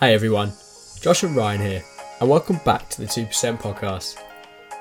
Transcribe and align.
Hey 0.00 0.14
everyone, 0.14 0.54
Josh 1.02 1.24
and 1.24 1.36
Ryan 1.36 1.60
here, 1.60 1.84
and 2.20 2.30
welcome 2.30 2.58
back 2.64 2.88
to 2.88 3.02
the 3.02 3.06
2% 3.06 3.60
podcast. 3.60 4.16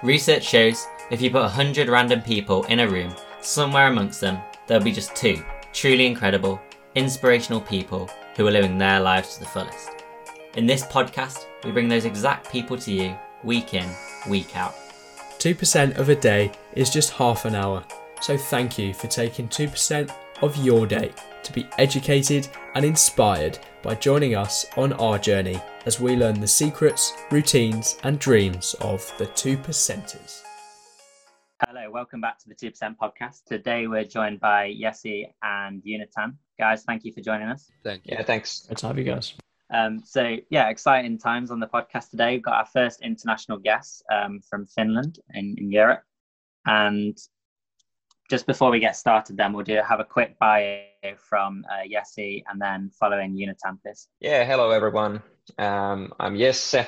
Research 0.01 0.45
shows 0.45 0.87
if 1.11 1.21
you 1.21 1.29
put 1.29 1.41
100 1.41 1.89
random 1.89 2.21
people 2.21 2.63
in 2.67 2.79
a 2.79 2.87
room, 2.87 3.13
somewhere 3.41 3.87
amongst 3.87 4.21
them, 4.21 4.39
there'll 4.65 4.81
be 4.81 4.93
just 4.93 5.13
two 5.17 5.43
truly 5.73 6.05
incredible, 6.05 6.61
inspirational 6.95 7.59
people 7.59 8.09
who 8.37 8.47
are 8.47 8.51
living 8.51 8.77
their 8.77 9.01
lives 9.01 9.33
to 9.33 9.41
the 9.41 9.45
fullest. 9.47 9.89
In 10.55 10.65
this 10.65 10.85
podcast, 10.85 11.47
we 11.65 11.71
bring 11.71 11.89
those 11.89 12.05
exact 12.05 12.49
people 12.49 12.77
to 12.77 12.89
you 12.93 13.13
week 13.43 13.73
in, 13.73 13.89
week 14.29 14.55
out. 14.55 14.73
2% 15.39 15.97
of 15.97 16.07
a 16.07 16.15
day 16.15 16.49
is 16.75 16.89
just 16.89 17.11
half 17.11 17.43
an 17.43 17.55
hour, 17.55 17.83
so 18.21 18.37
thank 18.37 18.77
you 18.77 18.93
for 18.93 19.07
taking 19.07 19.49
2% 19.49 20.15
of 20.41 20.55
your 20.55 20.87
day 20.87 21.11
to 21.49 21.53
be 21.53 21.67
educated 21.79 22.47
and 22.75 22.85
inspired 22.85 23.57
by 23.81 23.95
joining 23.95 24.35
us 24.35 24.67
on 24.77 24.93
our 24.93 25.17
journey 25.17 25.59
as 25.87 25.99
we 25.99 26.15
learn 26.15 26.39
the 26.39 26.47
secrets, 26.47 27.13
routines, 27.31 27.97
and 28.03 28.19
dreams 28.19 28.75
of 28.81 29.11
the 29.17 29.25
2%ers. 29.25 30.43
Hello, 31.65 31.89
welcome 31.89 32.21
back 32.21 32.37
to 32.39 32.47
the 32.47 32.55
2% 32.55 32.95
podcast. 32.97 33.43
Today 33.45 33.87
we're 33.87 34.03
joined 34.03 34.39
by 34.39 34.75
Jesse 34.79 35.33
and 35.41 35.81
Joonatan. 35.83 36.35
Guys, 36.59 36.83
thank 36.83 37.03
you 37.03 37.11
for 37.11 37.21
joining 37.21 37.47
us. 37.47 37.71
Thank 37.83 38.05
you. 38.05 38.15
Yeah, 38.15 38.23
thanks. 38.23 38.67
Good 38.67 38.77
to 38.77 38.87
have 38.87 38.97
you 38.99 39.03
guys. 39.03 39.33
Um, 39.73 40.03
so, 40.05 40.37
yeah, 40.51 40.69
exciting 40.69 41.17
times 41.17 41.49
on 41.49 41.59
the 41.59 41.67
podcast 41.67 42.11
today. 42.11 42.33
We've 42.33 42.43
got 42.43 42.53
our 42.53 42.65
first 42.67 43.01
international 43.01 43.57
guest 43.57 44.03
um, 44.11 44.39
from 44.47 44.67
Finland 44.67 45.19
in, 45.33 45.55
in 45.57 45.71
Europe. 45.71 46.03
And 46.67 47.17
just 48.29 48.45
before 48.45 48.69
we 48.69 48.79
get 48.79 48.95
started, 48.95 49.35
then 49.35 49.51
we'll 49.51 49.65
do 49.65 49.79
have 49.87 49.99
a 49.99 50.05
quick 50.05 50.37
bio 50.37 50.83
from 51.17 51.65
uh, 51.71 51.87
Jesse 51.89 52.43
and 52.49 52.61
then 52.61 52.91
following 52.99 53.35
Unitampis. 53.35 54.07
Yeah, 54.19 54.43
hello 54.45 54.71
everyone. 54.71 55.21
Um, 55.57 56.13
I'm 56.19 56.37
Jesse. 56.37 56.85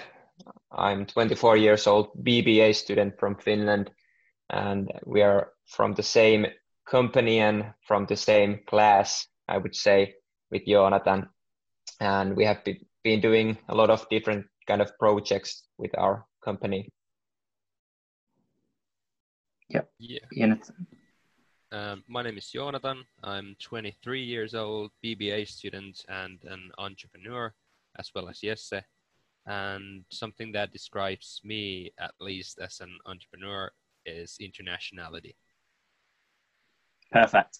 I'm 0.71 1.05
24 1.05 1.57
years 1.57 1.87
old, 1.87 2.09
BBA 2.23 2.75
student 2.75 3.19
from 3.19 3.35
Finland, 3.35 3.91
and 4.49 4.91
we 5.05 5.21
are 5.21 5.51
from 5.67 5.93
the 5.93 6.03
same 6.03 6.45
company 6.89 7.39
and 7.39 7.73
from 7.87 8.05
the 8.05 8.15
same 8.15 8.59
class, 8.67 9.27
I 9.47 9.57
would 9.57 9.75
say, 9.75 10.15
with 10.49 10.65
Jonathan. 10.65 11.29
And 11.99 12.35
we 12.35 12.45
have 12.45 12.63
been 13.03 13.21
doing 13.21 13.57
a 13.69 13.75
lot 13.75 13.89
of 13.89 14.07
different 14.09 14.45
kind 14.67 14.81
of 14.81 14.97
projects 14.97 15.63
with 15.77 15.91
our 15.97 16.25
company. 16.43 16.89
Yep. 19.69 19.89
Yeah. 19.99 20.19
Jonathan. 20.37 20.87
Um, 21.73 22.03
my 22.09 22.21
name 22.21 22.37
is 22.37 22.49
Jonathan. 22.49 23.05
I'm 23.23 23.55
23 23.61 24.21
years 24.21 24.55
old, 24.55 24.91
BBA 25.05 25.47
student, 25.47 26.03
and 26.09 26.37
an 26.43 26.69
entrepreneur, 26.77 27.53
as 27.97 28.11
well 28.13 28.27
as 28.27 28.39
Jesse. 28.39 28.81
And 29.45 30.03
something 30.11 30.51
that 30.51 30.73
describes 30.73 31.39
me, 31.45 31.93
at 31.97 32.11
least 32.19 32.59
as 32.61 32.81
an 32.81 32.97
entrepreneur, 33.05 33.71
is 34.05 34.37
internationality. 34.41 35.35
Perfect. 37.09 37.59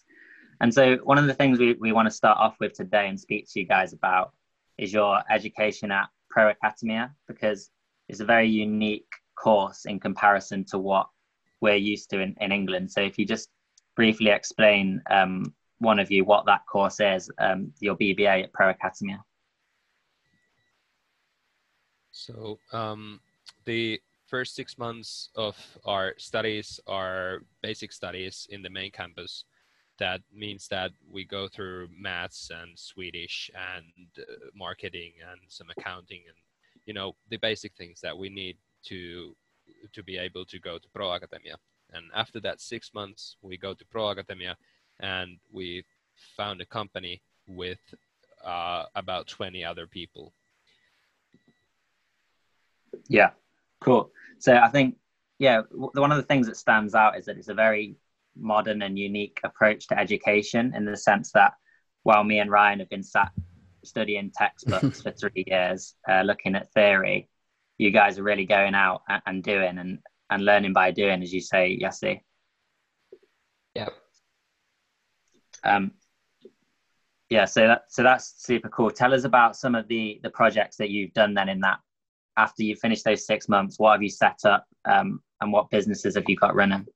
And 0.60 0.74
so, 0.74 0.96
one 1.04 1.16
of 1.16 1.26
the 1.26 1.34
things 1.34 1.58
we, 1.58 1.72
we 1.80 1.92
want 1.92 2.06
to 2.06 2.14
start 2.14 2.36
off 2.36 2.56
with 2.60 2.74
today 2.74 3.08
and 3.08 3.18
speak 3.18 3.48
to 3.50 3.60
you 3.60 3.66
guys 3.66 3.94
about 3.94 4.32
is 4.76 4.92
your 4.92 5.20
education 5.30 5.90
at 5.90 6.10
Pro 6.28 6.52
Academia, 6.62 7.14
because 7.28 7.70
it's 8.10 8.20
a 8.20 8.26
very 8.26 8.48
unique 8.48 9.08
course 9.42 9.86
in 9.86 9.98
comparison 9.98 10.64
to 10.66 10.78
what 10.78 11.08
we're 11.62 11.76
used 11.76 12.10
to 12.10 12.20
in, 12.20 12.36
in 12.42 12.52
England. 12.52 12.92
So, 12.92 13.00
if 13.00 13.18
you 13.18 13.24
just 13.24 13.48
briefly 13.96 14.30
explain, 14.30 15.02
um, 15.10 15.54
one 15.78 15.98
of 15.98 16.10
you, 16.10 16.24
what 16.24 16.46
that 16.46 16.66
course 16.66 17.00
is, 17.00 17.30
um, 17.38 17.72
your 17.80 17.96
BBA 17.96 18.44
at 18.44 18.52
Pro 18.52 18.68
Academia. 18.68 19.22
So, 22.12 22.58
um, 22.72 23.20
the 23.64 24.00
first 24.26 24.54
six 24.54 24.78
months 24.78 25.30
of 25.34 25.56
our 25.84 26.14
studies 26.18 26.80
are 26.86 27.42
basic 27.62 27.92
studies 27.92 28.46
in 28.50 28.62
the 28.62 28.70
main 28.70 28.90
campus. 28.90 29.44
That 29.98 30.20
means 30.32 30.68
that 30.68 30.92
we 31.10 31.24
go 31.24 31.48
through 31.48 31.88
maths 31.96 32.50
and 32.50 32.78
Swedish 32.78 33.50
and 33.54 34.06
uh, 34.18 34.46
marketing 34.54 35.12
and 35.30 35.40
some 35.48 35.68
accounting 35.76 36.22
and 36.26 36.36
you 36.86 36.94
know 36.94 37.14
the 37.28 37.36
basic 37.36 37.74
things 37.74 38.00
that 38.00 38.16
we 38.16 38.28
need 38.28 38.56
to 38.86 39.36
to 39.92 40.02
be 40.02 40.16
able 40.16 40.44
to 40.46 40.58
go 40.58 40.78
to 40.78 40.88
Pro 40.94 41.12
Academia. 41.12 41.56
And 41.92 42.06
after 42.14 42.40
that 42.40 42.60
six 42.60 42.92
months, 42.94 43.36
we 43.42 43.56
go 43.56 43.74
to 43.74 43.84
Pro 43.86 44.10
Academia 44.10 44.56
and 45.00 45.38
we 45.50 45.84
found 46.36 46.60
a 46.60 46.66
company 46.66 47.20
with 47.46 47.80
uh, 48.44 48.84
about 48.94 49.26
20 49.28 49.64
other 49.64 49.86
people. 49.86 50.32
Yeah, 53.08 53.30
cool. 53.80 54.10
So 54.38 54.54
I 54.54 54.68
think, 54.68 54.96
yeah, 55.38 55.62
one 55.70 56.12
of 56.12 56.16
the 56.16 56.22
things 56.22 56.46
that 56.46 56.56
stands 56.56 56.94
out 56.94 57.18
is 57.18 57.26
that 57.26 57.36
it's 57.36 57.48
a 57.48 57.54
very 57.54 57.96
modern 58.36 58.82
and 58.82 58.98
unique 58.98 59.40
approach 59.44 59.86
to 59.88 59.98
education 59.98 60.72
in 60.74 60.84
the 60.84 60.96
sense 60.96 61.32
that 61.32 61.52
while 62.02 62.24
me 62.24 62.38
and 62.38 62.50
Ryan 62.50 62.80
have 62.80 62.90
been 62.90 63.02
sat 63.02 63.30
studying 63.84 64.32
textbooks 64.34 65.02
for 65.02 65.10
three 65.10 65.44
years, 65.46 65.94
uh, 66.08 66.22
looking 66.22 66.54
at 66.54 66.72
theory, 66.72 67.28
you 67.78 67.90
guys 67.90 68.18
are 68.18 68.22
really 68.22 68.46
going 68.46 68.74
out 68.74 69.02
and, 69.08 69.22
and 69.26 69.42
doing 69.42 69.78
and, 69.78 69.98
and 70.32 70.44
learning 70.44 70.72
by 70.72 70.90
doing, 70.90 71.22
as 71.22 71.32
you 71.32 71.40
say, 71.40 71.76
Jesse. 71.76 72.24
Yeah. 73.74 73.90
Um, 75.64 75.92
yeah, 77.28 77.44
so 77.44 77.66
that 77.66 77.84
so 77.88 78.02
that's 78.02 78.34
super 78.38 78.68
cool. 78.68 78.90
Tell 78.90 79.14
us 79.14 79.24
about 79.24 79.56
some 79.56 79.74
of 79.74 79.88
the 79.88 80.20
the 80.22 80.30
projects 80.30 80.76
that 80.76 80.90
you've 80.90 81.12
done 81.12 81.34
then 81.34 81.48
in 81.48 81.60
that 81.60 81.78
after 82.36 82.62
you 82.62 82.76
finished 82.76 83.04
those 83.04 83.26
six 83.26 83.48
months. 83.48 83.78
What 83.78 83.92
have 83.92 84.02
you 84.02 84.10
set 84.10 84.40
up, 84.44 84.66
um, 84.84 85.22
and 85.40 85.52
what 85.52 85.70
businesses 85.70 86.16
have 86.16 86.28
you 86.28 86.36
got 86.36 86.54
running? 86.54 86.86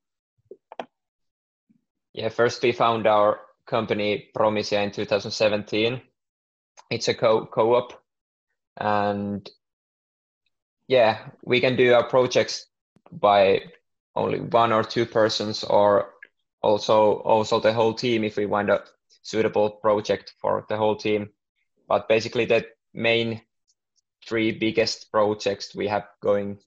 Yeah, 2.13 2.29
first 2.29 2.63
we 2.63 2.73
found 2.73 3.07
our 3.07 3.41
company 3.67 4.29
Promisia 4.37 4.83
in 4.83 4.91
2017. 4.91 6.01
It's 6.91 7.09
a 7.09 7.15
co 7.15 7.47
co-op, 7.47 7.93
and 8.77 9.49
yeah, 10.89 11.29
we 11.43 11.61
can 11.61 11.77
do 11.77 11.95
our 11.95 12.09
projects 12.09 12.67
by 13.21 13.63
only 14.15 14.41
one 14.41 14.73
or 14.73 14.83
two 14.83 15.07
persons, 15.07 15.65
or 15.65 16.15
also 16.63 17.17
also 17.25 17.61
the 17.61 17.73
whole 17.73 17.95
team 17.95 18.25
if 18.25 18.37
we 18.37 18.47
find 18.47 18.71
a 18.71 18.85
suitable 19.23 19.71
project 19.71 20.35
for 20.41 20.65
the 20.69 20.77
whole 20.77 20.97
team. 20.97 21.31
But 21.89 22.09
basically, 22.09 22.47
the 22.47 22.67
main 22.95 23.43
three 24.27 24.53
biggest 24.53 25.11
projects 25.13 25.75
we 25.75 25.89
have 25.89 26.07
going 26.21 26.59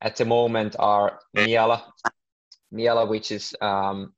at 0.00 0.16
the 0.16 0.24
moment 0.24 0.76
are 0.78 1.20
Miala, 1.36 1.82
Miala, 2.72 3.08
which 3.08 3.30
is 3.30 3.54
um, 3.60 4.12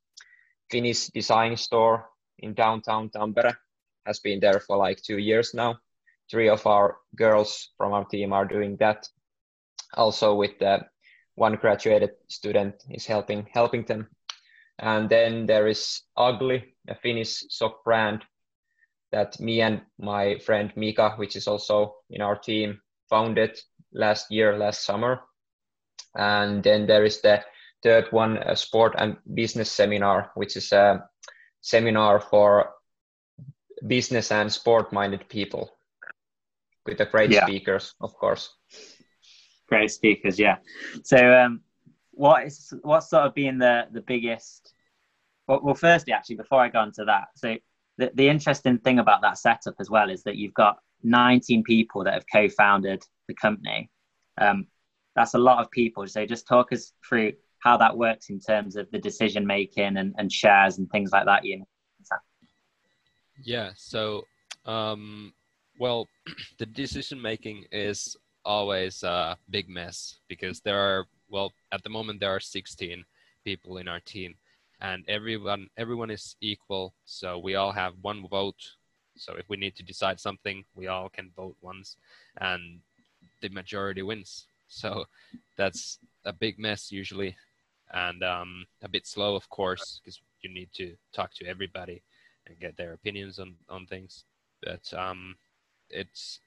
Finnish 0.71 1.09
design 1.09 1.57
store 1.57 2.09
in 2.39 2.55
downtown 2.55 3.11
Tampere, 3.11 3.57
has 4.07 4.21
been 4.21 4.41
there 4.41 4.61
for 4.61 4.77
like 4.77 5.03
two 5.03 5.19
years 5.19 5.55
now. 5.55 5.79
Three 6.31 6.49
of 6.49 6.67
our 6.67 6.97
girls 7.15 7.71
from 7.77 7.93
our 7.93 8.05
team 8.05 8.33
are 8.33 8.47
doing 8.47 8.77
that. 8.77 9.09
Also, 9.95 10.35
with 10.35 10.59
the 10.59 10.87
one 11.35 11.57
graduated 11.57 12.11
student 12.29 12.75
is 12.91 13.07
helping 13.07 13.47
helping 13.53 13.85
them. 13.85 14.09
And 14.79 15.09
then 15.09 15.47
there 15.47 15.69
is 15.69 16.03
Ugly, 16.17 16.75
a 16.89 16.95
Finnish 16.95 17.45
sock 17.49 17.85
brand 17.85 18.25
that 19.13 19.39
me 19.41 19.61
and 19.61 19.83
my 19.99 20.39
friend 20.39 20.73
Mika, 20.77 21.11
which 21.17 21.37
is 21.37 21.47
also 21.47 21.97
in 22.11 22.23
our 22.23 22.37
team, 22.37 22.81
founded 23.09 23.61
last 23.93 24.31
year, 24.31 24.59
last 24.59 24.85
summer. 24.85 25.21
And 26.15 26.63
then 26.63 26.87
there 26.87 27.05
is 27.05 27.21
the 27.21 27.45
third 27.83 28.11
one, 28.11 28.39
a 28.39 28.57
sport 28.57 28.95
and 28.99 29.17
business 29.35 29.71
seminar, 29.71 30.31
which 30.35 30.57
is 30.57 30.73
a 30.73 31.09
seminar 31.61 32.21
for 32.21 32.73
business 33.87 34.31
and 34.33 34.53
sport 34.53 34.93
minded 34.93 35.29
people 35.29 35.71
with 36.87 36.99
the 36.99 37.07
great 37.07 37.31
Yeah. 37.31 37.45
speakers, 37.47 37.95
of 38.01 38.15
course. 38.15 38.51
Great 39.73 39.91
speakers, 39.91 40.39
yeah. 40.39 40.59
So, 41.03 41.17
um, 41.17 41.63
what 42.11 42.45
is 42.45 42.75
what's 42.83 43.09
sort 43.09 43.25
of 43.25 43.35
been 43.35 43.57
the 43.57 43.87
the 43.91 44.03
biggest? 44.03 44.75
Well, 45.49 45.61
well, 45.63 45.75
firstly, 45.75 46.13
actually, 46.13 46.37
before 46.37 46.61
I 46.61 46.69
go 46.69 46.81
on 46.81 46.93
to 46.93 47.07
that, 47.07 47.29
so 47.37 47.57
the 47.97 48.11
the 48.13 48.29
interesting 48.29 48.77
thing 48.81 48.99
about 48.99 49.23
that 49.23 49.39
setup 49.39 49.77
as 49.81 49.89
well 49.89 50.11
is 50.11 50.25
that 50.25 50.37
you've 50.37 50.53
got 50.53 50.77
19 51.05 51.63
people 51.63 52.05
that 52.05 52.13
have 52.13 52.27
co-founded 52.31 53.03
the 53.29 53.35
company. 53.35 53.89
Um, 54.39 54.67
that's 55.17 55.33
a 55.33 55.39
lot 55.39 55.63
of 55.63 55.71
people. 55.71 56.07
So, 56.07 56.27
just 56.27 56.47
talk 56.47 56.71
us 56.75 56.93
through 57.09 57.33
how 57.61 57.79
that 57.79 57.97
works 57.97 58.29
in 58.29 58.41
terms 58.41 58.77
of 58.77 58.91
the 58.91 58.99
decision 58.99 59.47
making 59.47 59.97
and, 59.97 60.15
and 60.19 60.31
shares 60.31 60.77
and 60.77 60.91
things 60.91 61.13
like 61.13 61.25
that. 61.25 61.47
You 61.47 61.65
Yeah. 63.43 63.71
So, 63.77 64.25
um, 64.67 65.33
well, 65.79 66.07
the 66.59 66.67
decision 66.67 67.23
making 67.23 67.65
is 67.73 68.19
always 68.45 69.03
a 69.03 69.37
big 69.51 69.69
mess 69.69 70.17
because 70.29 70.61
there 70.61 70.79
are 70.79 71.07
well 71.29 71.53
at 71.73 71.83
the 71.83 71.91
moment 71.91 72.21
there 72.21 72.35
are 72.35 72.41
16 72.41 73.05
people 73.45 73.79
in 73.79 73.89
our 73.89 74.01
team 74.01 74.35
and 74.81 75.05
everyone 75.09 75.69
everyone 75.77 76.11
is 76.11 76.37
equal 76.41 76.95
so 77.05 77.39
we 77.39 77.55
all 77.55 77.73
have 77.73 77.95
one 78.03 78.27
vote 78.29 78.63
So 79.17 79.35
if 79.37 79.49
we 79.49 79.57
need 79.57 79.77
to 79.77 79.83
decide 79.85 80.19
something, 80.21 80.65
we 80.75 80.89
all 80.89 81.09
can 81.09 81.31
vote 81.37 81.57
once, 81.61 81.97
and 82.41 82.81
the 83.41 83.49
majority 83.51 84.03
wins. 84.03 84.47
So 84.69 85.05
that's 85.57 85.99
a 86.25 86.33
big 86.33 86.59
mess 86.59 86.91
usually, 86.93 87.37
and 87.93 88.23
um, 88.23 88.67
a 88.83 88.89
bit 88.89 89.07
slow, 89.07 89.37
of 89.37 89.49
course, 89.51 90.01
because 90.01 90.21
you 90.43 90.51
need 90.53 90.71
to 90.75 90.97
talk 91.13 91.35
to 91.35 91.47
everybody 91.47 92.03
and 92.47 92.59
get 92.61 92.77
their 92.77 92.93
opinions 92.95 93.39
on 93.39 93.57
on 93.69 93.87
things. 93.87 94.25
But 94.63 94.93
um, 94.95 95.37
it's 95.91 96.41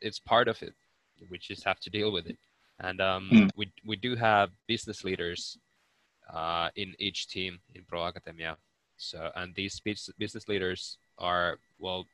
it's 0.00 0.18
part 0.20 0.48
of 0.48 0.62
it. 0.62 0.74
We 1.30 1.38
just 1.38 1.64
have 1.64 1.80
to 1.80 1.90
deal 1.90 2.12
with 2.12 2.26
it. 2.26 2.38
And 2.80 3.00
um, 3.00 3.30
Mm. 3.32 3.50
we 3.56 3.72
we 3.84 3.96
do 3.96 4.16
have 4.16 4.50
business 4.66 5.04
leaders 5.04 5.58
uh, 6.32 6.70
in 6.76 6.94
each 6.98 7.28
team 7.28 7.60
in 7.74 7.84
Pro 7.84 8.06
Academia. 8.06 8.56
So 8.96 9.30
and 9.36 9.54
these 9.54 9.80
business 10.18 10.48
leaders 10.48 10.98
are 11.18 11.58
well, 11.78 12.06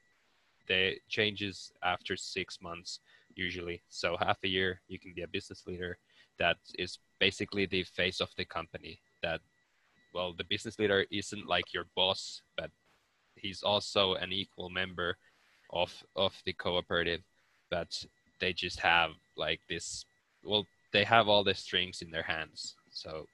they 0.69 1.01
changes 1.09 1.73
after 1.83 2.17
six 2.17 2.61
months 2.63 3.01
usually. 3.37 3.83
So 3.89 4.17
half 4.17 4.39
a 4.45 4.49
year 4.49 4.81
you 4.89 4.99
can 4.99 5.13
be 5.15 5.23
a 5.23 5.29
business 5.29 5.67
leader 5.67 5.99
that 6.39 6.57
is 6.79 6.99
basically 7.21 7.67
the 7.67 7.85
face 7.85 8.21
of 8.21 8.31
the 8.37 8.45
company. 8.45 9.01
That 9.23 9.41
well, 10.13 10.33
the 10.33 10.45
business 10.45 10.79
leader 10.79 11.07
isn't 11.11 11.47
like 11.47 11.75
your 11.75 11.87
boss, 11.97 12.43
but 12.57 12.71
he's 13.37 13.63
also 13.63 14.15
an 14.15 14.33
equal 14.33 14.71
member 14.71 15.17
of 15.71 15.93
of 16.17 16.35
the 16.45 16.53
cooperative. 16.53 17.23
But 17.71 18.05
they 18.41 18.53
just 18.53 18.81
have 18.81 19.11
like 19.37 19.61
this. 19.69 20.05
Well, 20.43 20.67
they 20.93 21.05
have 21.05 21.29
all 21.29 21.45
the 21.45 21.55
strings 21.55 22.03
in 22.03 22.11
their 22.11 22.23
hands, 22.23 22.75
so 22.91 23.27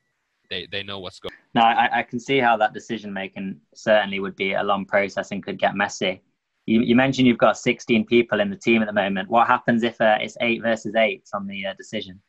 they 0.48 0.66
they 0.70 0.82
know 0.82 0.98
what's 0.98 1.20
going. 1.20 1.34
No, 1.54 1.62
I, 1.62 2.00
I 2.00 2.02
can 2.02 2.20
see 2.20 2.38
how 2.38 2.56
that 2.58 2.74
decision 2.74 3.12
making 3.12 3.60
certainly 3.74 4.20
would 4.20 4.36
be 4.36 4.52
a 4.52 4.62
long 4.62 4.84
process 4.84 5.32
and 5.32 5.42
could 5.42 5.58
get 5.58 5.74
messy. 5.74 6.22
You, 6.66 6.82
you 6.82 6.94
mentioned 6.94 7.26
you've 7.26 7.38
got 7.38 7.58
16 7.58 8.06
people 8.06 8.38
in 8.38 8.50
the 8.50 8.56
team 8.56 8.82
at 8.82 8.86
the 8.86 8.92
moment. 8.92 9.28
What 9.28 9.48
happens 9.48 9.82
if 9.82 10.00
uh, 10.00 10.18
it's 10.20 10.36
eight 10.40 10.62
versus 10.62 10.94
eight 10.94 11.24
on 11.34 11.48
the 11.48 11.66
uh, 11.66 11.74
decision? 11.74 12.20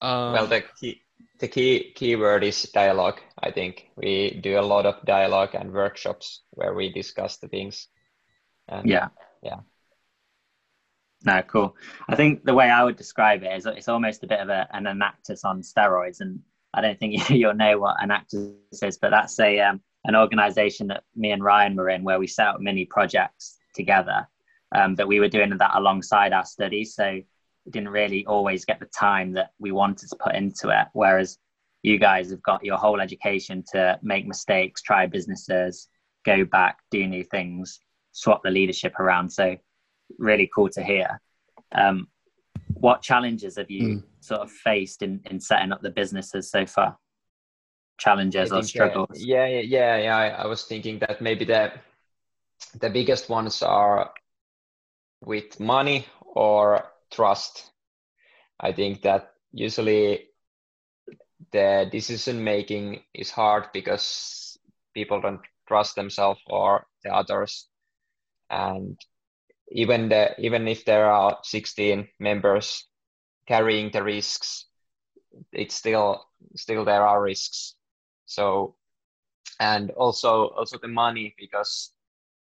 Um, 0.00 0.32
well, 0.32 0.46
the 0.46 0.62
key 0.80 1.02
the 1.38 1.48
key 1.48 1.92
keyword 1.94 2.44
is 2.44 2.62
dialogue. 2.74 3.20
I 3.42 3.50
think 3.50 3.90
we 3.96 4.38
do 4.42 4.58
a 4.58 4.62
lot 4.62 4.86
of 4.86 5.04
dialogue 5.04 5.54
and 5.54 5.72
workshops 5.72 6.42
where 6.50 6.74
we 6.74 6.92
discuss 6.92 7.38
the 7.38 7.48
things. 7.48 7.88
And 8.68 8.88
Yeah. 8.88 9.08
Yeah. 9.42 9.60
No, 11.24 11.42
cool. 11.42 11.76
I 12.08 12.14
think 12.14 12.44
the 12.44 12.54
way 12.54 12.68
I 12.68 12.84
would 12.84 12.96
describe 12.96 13.42
it 13.42 13.52
is 13.56 13.66
it's 13.66 13.88
almost 13.88 14.22
a 14.22 14.26
bit 14.26 14.40
of 14.40 14.48
a, 14.48 14.68
an 14.72 14.84
Enactus 14.84 15.44
on 15.44 15.62
steroids. 15.62 16.20
And 16.20 16.40
I 16.74 16.80
don't 16.80 16.98
think 16.98 17.30
you'll 17.30 17.54
know 17.54 17.78
what 17.78 17.96
Enactus 17.98 18.54
is, 18.82 18.98
but 18.98 19.10
that's 19.10 19.38
a 19.40 19.60
um, 19.60 19.80
an 20.04 20.14
organization 20.14 20.86
that 20.88 21.02
me 21.16 21.32
and 21.32 21.42
Ryan 21.42 21.74
were 21.74 21.90
in 21.90 22.04
where 22.04 22.20
we 22.20 22.28
set 22.28 22.46
up 22.46 22.60
mini 22.60 22.84
projects 22.84 23.58
together. 23.74 24.28
Um, 24.74 24.94
but 24.94 25.08
we 25.08 25.20
were 25.20 25.28
doing 25.28 25.56
that 25.56 25.74
alongside 25.74 26.32
our 26.32 26.44
studies. 26.44 26.94
So 26.94 27.20
we 27.64 27.72
didn't 27.72 27.88
really 27.88 28.24
always 28.26 28.64
get 28.64 28.78
the 28.78 28.86
time 28.86 29.32
that 29.32 29.50
we 29.58 29.72
wanted 29.72 30.08
to 30.10 30.16
put 30.16 30.34
into 30.34 30.68
it. 30.68 30.86
Whereas 30.92 31.38
you 31.82 31.98
guys 31.98 32.30
have 32.30 32.42
got 32.42 32.64
your 32.64 32.78
whole 32.78 33.00
education 33.00 33.64
to 33.72 33.98
make 34.02 34.26
mistakes, 34.26 34.82
try 34.82 35.06
businesses, 35.06 35.88
go 36.24 36.44
back, 36.44 36.78
do 36.90 37.06
new 37.06 37.24
things, 37.24 37.80
swap 38.12 38.42
the 38.42 38.50
leadership 38.50 38.98
around. 38.98 39.30
So 39.30 39.56
really 40.18 40.50
cool 40.54 40.68
to 40.70 40.82
hear. 40.82 41.20
Um, 41.72 42.08
what 42.74 43.02
challenges 43.02 43.56
have 43.56 43.70
you 43.70 43.96
Mm. 43.96 44.02
sort 44.20 44.40
of 44.40 44.50
faced 44.50 45.02
in, 45.02 45.20
in 45.30 45.40
setting 45.40 45.72
up 45.72 45.82
the 45.82 45.90
businesses 45.90 46.50
so 46.50 46.66
far? 46.66 46.98
Challenges 47.98 48.52
I 48.52 48.56
or 48.56 48.62
think, 48.62 48.64
uh, 48.64 48.68
struggles? 48.68 49.24
yeah, 49.24 49.46
yeah, 49.46 49.60
yeah, 49.60 49.96
yeah. 49.98 50.16
I, 50.16 50.28
I 50.28 50.46
was 50.46 50.64
thinking 50.64 50.98
that 51.00 51.20
maybe 51.20 51.44
the 51.44 51.72
the 52.80 52.90
biggest 52.90 53.28
ones 53.28 53.62
are 53.62 54.12
with 55.20 55.60
money 55.60 56.06
or 56.20 56.84
trust. 57.10 57.70
I 58.60 58.72
think 58.72 59.02
that 59.02 59.32
usually 59.52 60.28
the 61.52 61.88
decision 61.90 62.42
making 62.44 63.02
is 63.14 63.30
hard 63.30 63.68
because 63.72 64.58
people 64.94 65.20
don't 65.20 65.40
trust 65.68 65.94
themselves 65.96 66.40
or 66.46 66.86
the 67.04 67.14
others, 67.14 67.68
and 68.50 68.98
even 69.70 70.08
the 70.08 70.34
even 70.38 70.68
if 70.68 70.84
there 70.84 71.10
are 71.10 71.38
16 71.42 72.08
members 72.18 72.86
carrying 73.46 73.90
the 73.90 74.02
risks, 74.02 74.66
it's 75.52 75.74
still 75.74 76.24
still 76.54 76.84
there 76.84 77.06
are 77.06 77.22
risks. 77.22 77.74
So 78.26 78.76
and 79.60 79.90
also 79.92 80.48
also 80.48 80.78
the 80.78 80.88
money 80.88 81.34
because 81.38 81.92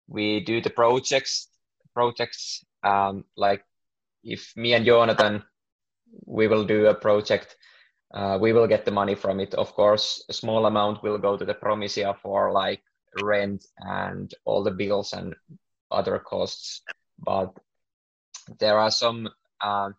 we 0.08 0.44
do 0.44 0.62
the 0.62 0.70
projects 0.70 1.48
projects 1.94 2.64
um, 2.84 3.24
like 3.38 3.64
if 4.24 4.52
me 4.56 4.74
and 4.74 4.86
jonathan 4.86 5.44
we 6.26 6.48
will 6.48 6.66
do 6.66 6.88
a 6.88 6.94
project 6.94 7.56
uh, 8.14 8.38
we 8.42 8.54
will 8.54 8.68
get 8.68 8.86
the 8.86 8.92
money 8.92 9.16
from 9.16 9.40
it. 9.40 9.54
Of 9.54 9.74
course 9.74 10.24
a 10.30 10.34
small 10.34 10.66
amount 10.66 11.04
will 11.04 11.18
go 11.18 11.38
to 11.38 11.46
the 11.46 11.54
promisia 11.54 12.18
for 12.22 12.52
like 12.52 12.82
rent 13.24 13.66
and 13.78 14.34
all 14.46 14.64
the 14.64 14.72
bills 14.72 15.14
and 15.14 15.36
other 15.92 16.20
costs 16.20 16.82
but 17.24 17.54
there 18.60 18.80
are 18.80 18.92
some 18.92 19.30
uh, 19.62 19.90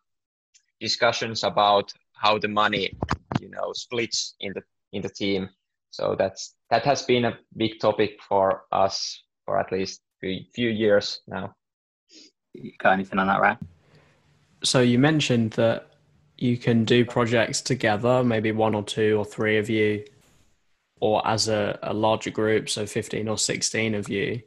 discussions 0.80 1.44
about 1.44 1.92
how 2.12 2.38
the 2.38 2.48
money 2.48 2.96
you 3.40 3.48
know 3.48 3.72
splits 3.72 4.34
in 4.40 4.52
the 4.52 4.62
in 4.92 5.02
the 5.02 5.08
team 5.08 5.48
so 5.90 6.14
that's 6.18 6.54
that 6.70 6.84
has 6.84 7.02
been 7.02 7.24
a 7.24 7.38
big 7.56 7.78
topic 7.80 8.18
for 8.28 8.64
us 8.72 9.22
for 9.44 9.58
at 9.58 9.72
least 9.72 10.00
a 10.24 10.46
few 10.54 10.68
years 10.68 11.20
now 11.26 11.54
You 12.54 12.72
got 12.78 12.92
anything 12.92 13.18
on 13.18 13.26
that, 13.28 13.40
right? 13.40 13.58
So 14.62 14.80
you 14.80 14.98
mentioned 14.98 15.52
that 15.52 15.88
you 16.36 16.56
can 16.56 16.84
do 16.84 17.04
projects 17.04 17.60
together, 17.60 18.24
maybe 18.24 18.52
one 18.52 18.74
or 18.74 18.82
two 18.82 19.16
or 19.18 19.24
three 19.24 19.58
of 19.58 19.70
you, 19.70 20.04
or 21.00 21.26
as 21.26 21.48
a, 21.48 21.78
a 21.82 21.94
larger 21.94 22.30
group, 22.30 22.68
so 22.68 22.86
15 22.86 23.28
or 23.28 23.38
16 23.38 23.94
of 23.94 24.08
you. 24.08 24.42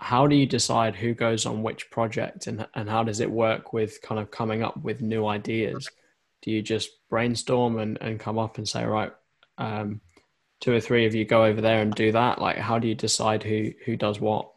How 0.00 0.26
do 0.26 0.34
you 0.34 0.46
decide 0.46 0.96
who 0.96 1.12
goes 1.12 1.44
on 1.44 1.62
which 1.62 1.90
project 1.90 2.46
and, 2.46 2.66
and 2.74 2.88
how 2.88 3.04
does 3.04 3.20
it 3.20 3.30
work 3.30 3.72
with 3.74 4.00
kind 4.00 4.18
of 4.18 4.30
coming 4.30 4.62
up 4.62 4.76
with 4.82 5.02
new 5.02 5.26
ideas? 5.26 5.88
Do 6.42 6.50
you 6.50 6.62
just 6.62 6.88
brainstorm 7.10 7.78
and, 7.78 7.98
and 8.00 8.18
come 8.18 8.38
up 8.38 8.56
and 8.56 8.66
say, 8.66 8.84
right, 8.84 9.12
um, 9.58 10.00
two 10.60 10.72
or 10.72 10.80
three 10.80 11.04
of 11.04 11.14
you 11.14 11.26
go 11.26 11.44
over 11.44 11.60
there 11.60 11.82
and 11.82 11.94
do 11.94 12.12
that? 12.12 12.40
Like, 12.40 12.56
how 12.56 12.78
do 12.78 12.88
you 12.88 12.94
decide 12.94 13.42
who, 13.42 13.72
who 13.84 13.94
does 13.94 14.20
what? 14.20 14.50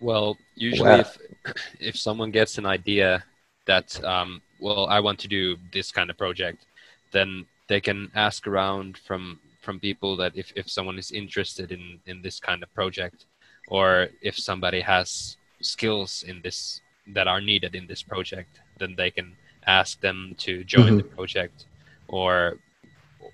Well, 0.00 0.36
usually 0.54 0.88
Well- 0.88 1.00
if 1.00 1.18
if 1.80 1.96
someone 1.96 2.30
gets 2.30 2.56
an 2.56 2.64
idea 2.64 3.24
that 3.66 4.02
um, 4.04 4.40
well, 4.60 4.86
I 4.86 5.00
want 5.00 5.18
to 5.20 5.28
do 5.28 5.56
this 5.72 5.90
kind 5.90 6.10
of 6.10 6.16
project, 6.16 6.66
then 7.12 7.46
they 7.68 7.80
can 7.80 8.10
ask 8.14 8.46
around 8.46 8.98
from 8.98 9.40
from 9.62 9.80
people 9.80 10.16
that 10.16 10.32
if, 10.36 10.52
if 10.56 10.70
someone 10.70 10.98
is 10.98 11.10
interested 11.10 11.72
in 11.72 12.00
in 12.06 12.22
this 12.22 12.40
kind 12.40 12.62
of 12.62 12.72
project, 12.74 13.26
or 13.68 14.08
if 14.22 14.38
somebody 14.38 14.80
has 14.80 15.36
skills 15.60 16.24
in 16.26 16.40
this 16.42 16.80
that 17.14 17.28
are 17.28 17.40
needed 17.40 17.74
in 17.74 17.86
this 17.86 18.02
project, 18.02 18.60
then 18.78 18.94
they 18.96 19.10
can 19.10 19.36
ask 19.66 20.00
them 20.00 20.34
to 20.38 20.64
join 20.64 20.96
the 20.96 21.04
project, 21.04 21.66
or 22.08 22.58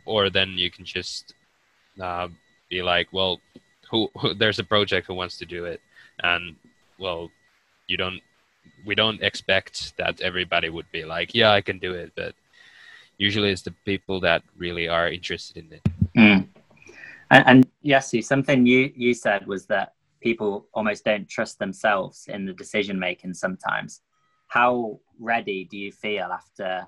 or 0.04 0.30
then 0.30 0.50
you 0.56 0.70
can 0.70 0.84
just 0.84 1.34
uh, 2.00 2.28
be 2.68 2.82
like, 2.82 3.08
well, 3.12 3.40
who, 3.90 4.08
who 4.16 4.34
there's 4.34 4.58
a 4.58 4.64
project 4.64 5.06
who 5.06 5.14
wants 5.14 5.38
to 5.38 5.46
do 5.46 5.64
it, 5.64 5.80
and 6.22 6.56
well, 6.98 7.30
you 7.86 7.96
don't 7.96 8.20
we 8.86 8.94
don't 8.94 9.22
expect 9.22 9.96
that 9.96 10.20
everybody 10.20 10.68
would 10.68 10.90
be 10.92 11.04
like, 11.04 11.34
yeah, 11.34 11.50
I 11.50 11.60
can 11.60 11.78
do 11.78 11.92
it, 11.92 12.12
but 12.16 12.34
usually 13.18 13.50
it's 13.50 13.62
the 13.62 13.74
people 13.84 14.20
that 14.20 14.42
really 14.56 14.88
are 14.88 15.08
interested 15.08 15.64
in 15.64 15.72
it. 15.72 15.82
Mm. 16.16 16.48
And, 17.30 17.44
and 17.46 17.66
Jesse, 17.84 18.22
something 18.22 18.66
you, 18.66 18.92
you 18.96 19.14
said 19.14 19.46
was 19.46 19.66
that 19.66 19.92
people 20.20 20.68
almost 20.74 21.04
don't 21.04 21.28
trust 21.28 21.58
themselves 21.58 22.26
in 22.28 22.46
the 22.46 22.52
decision 22.52 22.98
making 22.98 23.34
sometimes. 23.34 24.00
How 24.48 25.00
ready 25.18 25.64
do 25.64 25.76
you 25.76 25.92
feel 25.92 26.26
after 26.32 26.86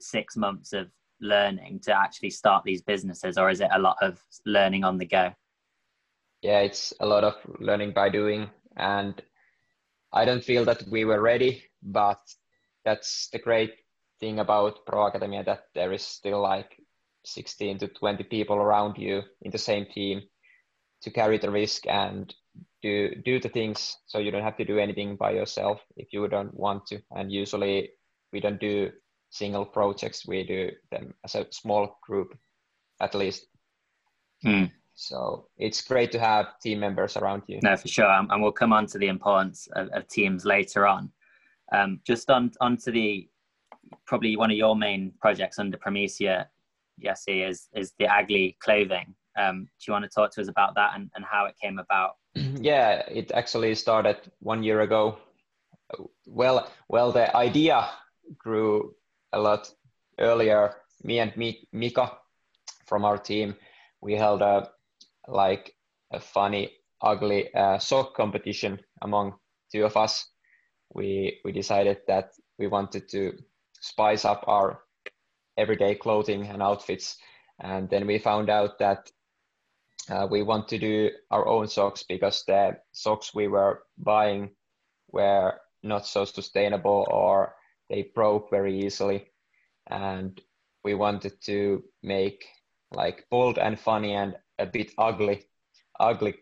six 0.00 0.36
months 0.36 0.72
of 0.72 0.88
learning 1.20 1.80
to 1.80 1.96
actually 1.96 2.30
start 2.30 2.64
these 2.64 2.82
businesses, 2.82 3.38
or 3.38 3.50
is 3.50 3.60
it 3.60 3.68
a 3.72 3.78
lot 3.78 3.96
of 4.00 4.20
learning 4.46 4.84
on 4.84 4.98
the 4.98 5.06
go? 5.06 5.32
yeah 6.42 6.60
it's 6.60 6.92
a 7.00 7.06
lot 7.06 7.24
of 7.24 7.34
learning 7.58 7.92
by 7.92 8.08
doing 8.08 8.48
and 8.76 9.22
i 10.12 10.24
don't 10.24 10.44
feel 10.44 10.64
that 10.64 10.82
we 10.90 11.04
were 11.04 11.20
ready 11.20 11.62
but 11.82 12.20
that's 12.84 13.28
the 13.32 13.38
great 13.38 13.74
thing 14.20 14.38
about 14.38 14.86
pro 14.86 15.06
academia 15.06 15.44
that 15.44 15.64
there 15.74 15.92
is 15.92 16.02
still 16.02 16.40
like 16.40 16.76
16 17.24 17.78
to 17.78 17.88
20 17.88 18.24
people 18.24 18.56
around 18.56 18.96
you 18.96 19.22
in 19.42 19.50
the 19.50 19.58
same 19.58 19.86
team 19.92 20.22
to 21.02 21.10
carry 21.10 21.38
the 21.38 21.50
risk 21.50 21.86
and 21.86 22.34
do 22.82 23.14
do 23.24 23.38
the 23.40 23.48
things 23.48 23.96
so 24.06 24.18
you 24.18 24.30
don't 24.30 24.42
have 24.42 24.56
to 24.56 24.64
do 24.64 24.78
anything 24.78 25.16
by 25.16 25.30
yourself 25.30 25.80
if 25.96 26.12
you 26.12 26.26
don't 26.28 26.54
want 26.54 26.86
to 26.86 27.00
and 27.12 27.30
usually 27.30 27.90
we 28.32 28.40
don't 28.40 28.60
do 28.60 28.90
single 29.30 29.64
projects 29.64 30.26
we 30.26 30.42
do 30.42 30.70
them 30.90 31.12
as 31.24 31.34
a 31.34 31.46
small 31.50 31.98
group 32.06 32.36
at 33.00 33.14
least 33.14 33.46
Mm. 34.44 34.70
So 34.94 35.46
it's 35.56 35.82
great 35.82 36.12
to 36.12 36.18
have 36.18 36.58
team 36.62 36.80
members 36.80 37.16
around 37.16 37.42
you. 37.46 37.58
No, 37.62 37.76
for 37.76 37.88
sure, 37.88 38.10
and 38.10 38.42
we'll 38.42 38.52
come 38.52 38.72
on 38.72 38.86
to 38.86 38.98
the 38.98 39.08
importance 39.08 39.68
of, 39.72 39.88
of 39.88 40.06
teams 40.08 40.44
later 40.44 40.86
on. 40.86 41.10
Um, 41.72 42.00
just 42.06 42.28
on 42.30 42.50
onto 42.60 42.90
the 42.90 43.28
probably 44.06 44.36
one 44.36 44.50
of 44.50 44.56
your 44.56 44.76
main 44.76 45.12
projects 45.20 45.58
under 45.58 45.78
Promecia, 45.78 46.46
Jesse, 47.00 47.42
is 47.42 47.68
is 47.74 47.94
the 47.98 48.08
Ugly 48.08 48.56
clothing. 48.60 49.14
Um, 49.38 49.64
do 49.64 49.84
you 49.86 49.92
want 49.92 50.04
to 50.04 50.10
talk 50.10 50.32
to 50.32 50.40
us 50.40 50.48
about 50.48 50.74
that 50.74 50.92
and, 50.94 51.10
and 51.14 51.24
how 51.24 51.46
it 51.46 51.54
came 51.62 51.78
about? 51.78 52.16
Yeah, 52.60 53.02
it 53.08 53.32
actually 53.32 53.74
started 53.74 54.16
one 54.40 54.62
year 54.62 54.80
ago. 54.80 55.18
Well, 56.26 56.70
well, 56.88 57.12
the 57.12 57.34
idea 57.36 57.88
grew 58.38 58.94
a 59.32 59.40
lot 59.40 59.70
earlier. 60.18 60.76
Me 61.02 61.18
and 61.18 61.32
Mika 61.72 62.12
from 62.86 63.04
our 63.04 63.18
team, 63.18 63.56
we 64.00 64.14
held 64.14 64.42
a 64.42 64.70
like 65.26 65.74
a 66.12 66.20
funny, 66.20 66.70
ugly 67.00 67.52
uh, 67.54 67.78
sock 67.78 68.14
competition 68.14 68.80
among 69.02 69.34
two 69.72 69.84
of 69.84 69.96
us. 69.96 70.26
We 70.94 71.40
we 71.44 71.52
decided 71.52 71.98
that 72.06 72.32
we 72.58 72.66
wanted 72.66 73.08
to 73.10 73.32
spice 73.80 74.24
up 74.24 74.44
our 74.46 74.82
everyday 75.56 75.94
clothing 75.94 76.46
and 76.46 76.62
outfits, 76.62 77.16
and 77.58 77.88
then 77.88 78.06
we 78.06 78.18
found 78.18 78.50
out 78.50 78.78
that 78.78 79.10
uh, 80.08 80.26
we 80.30 80.42
want 80.42 80.68
to 80.68 80.78
do 80.78 81.10
our 81.30 81.46
own 81.46 81.68
socks 81.68 82.04
because 82.08 82.44
the 82.46 82.78
socks 82.92 83.34
we 83.34 83.48
were 83.48 83.82
buying 83.98 84.50
were 85.12 85.60
not 85.82 86.06
so 86.06 86.24
sustainable 86.24 87.06
or 87.10 87.54
they 87.88 88.10
broke 88.14 88.50
very 88.50 88.80
easily. 88.80 89.26
And 89.88 90.40
we 90.84 90.94
wanted 90.94 91.40
to 91.42 91.82
make 92.02 92.44
like 92.92 93.26
bold 93.30 93.58
and 93.58 93.78
funny 93.78 94.14
and 94.14 94.36
a 94.58 94.66
bit 94.66 94.92
ugly 94.98 95.44
ugly 95.98 96.34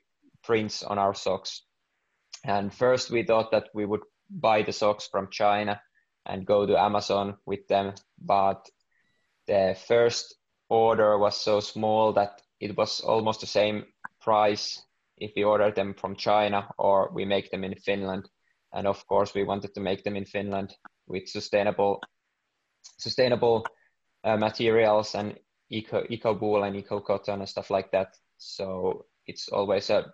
prints 0.44 0.82
on 0.82 0.98
our 0.98 1.14
socks. 1.14 1.62
And 2.44 2.72
first 2.72 3.10
we 3.10 3.24
thought 3.24 3.50
that 3.50 3.68
we 3.74 3.84
would 3.84 4.02
buy 4.30 4.62
the 4.62 4.72
socks 4.72 5.08
from 5.10 5.28
china 5.30 5.80
and 6.26 6.46
go 6.46 6.66
to 6.66 6.78
amazon 6.78 7.36
with 7.46 7.66
them 7.68 7.94
but 8.20 8.68
the 9.46 9.76
first 9.86 10.34
order 10.68 11.16
was 11.16 11.36
so 11.36 11.60
small 11.60 12.12
that 12.12 12.42
it 12.60 12.76
was 12.76 13.00
almost 13.00 13.40
the 13.40 13.46
same 13.46 13.84
price 14.20 14.82
if 15.16 15.32
we 15.36 15.44
order 15.44 15.70
them 15.70 15.94
from 15.94 16.16
china 16.16 16.68
or 16.78 17.10
we 17.12 17.24
make 17.24 17.50
them 17.50 17.64
in 17.64 17.74
finland 17.76 18.28
and 18.72 18.86
of 18.86 19.06
course 19.06 19.34
we 19.34 19.44
wanted 19.44 19.74
to 19.74 19.80
make 19.80 20.04
them 20.04 20.16
in 20.16 20.24
finland 20.24 20.74
with 21.06 21.28
sustainable 21.28 22.00
sustainable 22.98 23.64
uh, 24.24 24.36
materials 24.36 25.14
and 25.14 25.38
eco 25.70 26.04
eco 26.08 26.34
wool 26.34 26.64
and 26.64 26.76
eco 26.76 27.00
cotton 27.00 27.40
and 27.40 27.48
stuff 27.48 27.70
like 27.70 27.90
that. 27.92 28.16
So 28.38 29.06
it's 29.26 29.48
always 29.48 29.90
a 29.90 30.12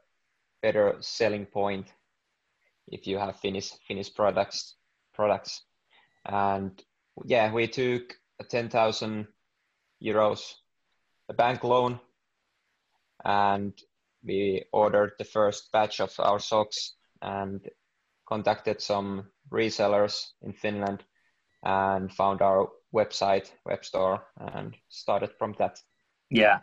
better 0.62 0.96
selling 1.00 1.46
point 1.46 1.92
if 2.88 3.06
you 3.06 3.18
have 3.18 3.40
Finnish 3.40 3.72
Finnish 3.86 4.12
products 4.14 4.76
products. 5.14 5.62
And 6.26 6.82
yeah, 7.24 7.52
we 7.52 7.68
took 7.68 8.14
ten 8.48 8.68
thousand 8.68 9.26
euros 10.02 10.54
a 11.28 11.34
bank 11.34 11.64
loan 11.64 12.00
and 13.24 13.72
we 14.24 14.64
ordered 14.72 15.12
the 15.18 15.24
first 15.24 15.70
batch 15.72 16.00
of 16.00 16.12
our 16.18 16.38
socks 16.38 16.94
and 17.22 17.60
contacted 18.28 18.80
some 18.80 19.26
resellers 19.52 20.32
in 20.42 20.52
Finland 20.52 21.04
and 21.64 22.12
found 22.12 22.42
our 22.42 22.68
website, 22.94 23.50
web 23.66 23.84
store, 23.84 24.22
and 24.38 24.74
started 24.88 25.30
from 25.38 25.54
that. 25.58 25.78
Yeah, 26.30 26.60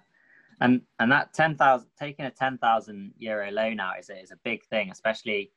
and 0.59 0.81
and 0.99 1.11
that 1.11 1.33
ten 1.33 1.55
thousand 1.55 1.89
taking 1.99 2.25
a 2.25 2.31
ten 2.31 2.57
thousand 2.57 3.13
euro 3.17 3.51
loan 3.51 3.79
out 3.79 3.99
is 3.99 4.09
a, 4.09 4.19
is 4.21 4.31
a 4.31 4.39
big 4.43 4.63
thing, 4.65 4.89
especially 4.91 5.51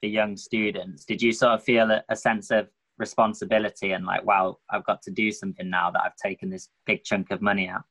for 0.00 0.06
young 0.06 0.36
students. 0.36 1.04
Did 1.04 1.22
you 1.22 1.32
sort 1.32 1.52
of 1.54 1.64
feel 1.64 1.90
a, 1.90 2.02
a 2.08 2.16
sense 2.16 2.50
of 2.50 2.68
responsibility 2.98 3.92
and 3.92 4.04
like, 4.04 4.24
wow, 4.24 4.58
I've 4.70 4.84
got 4.84 5.02
to 5.02 5.10
do 5.10 5.30
something 5.30 5.70
now 5.70 5.90
that 5.90 6.02
I've 6.02 6.16
taken 6.16 6.50
this 6.50 6.68
big 6.86 7.04
chunk 7.04 7.30
of 7.30 7.40
money 7.40 7.68
out? 7.68 7.82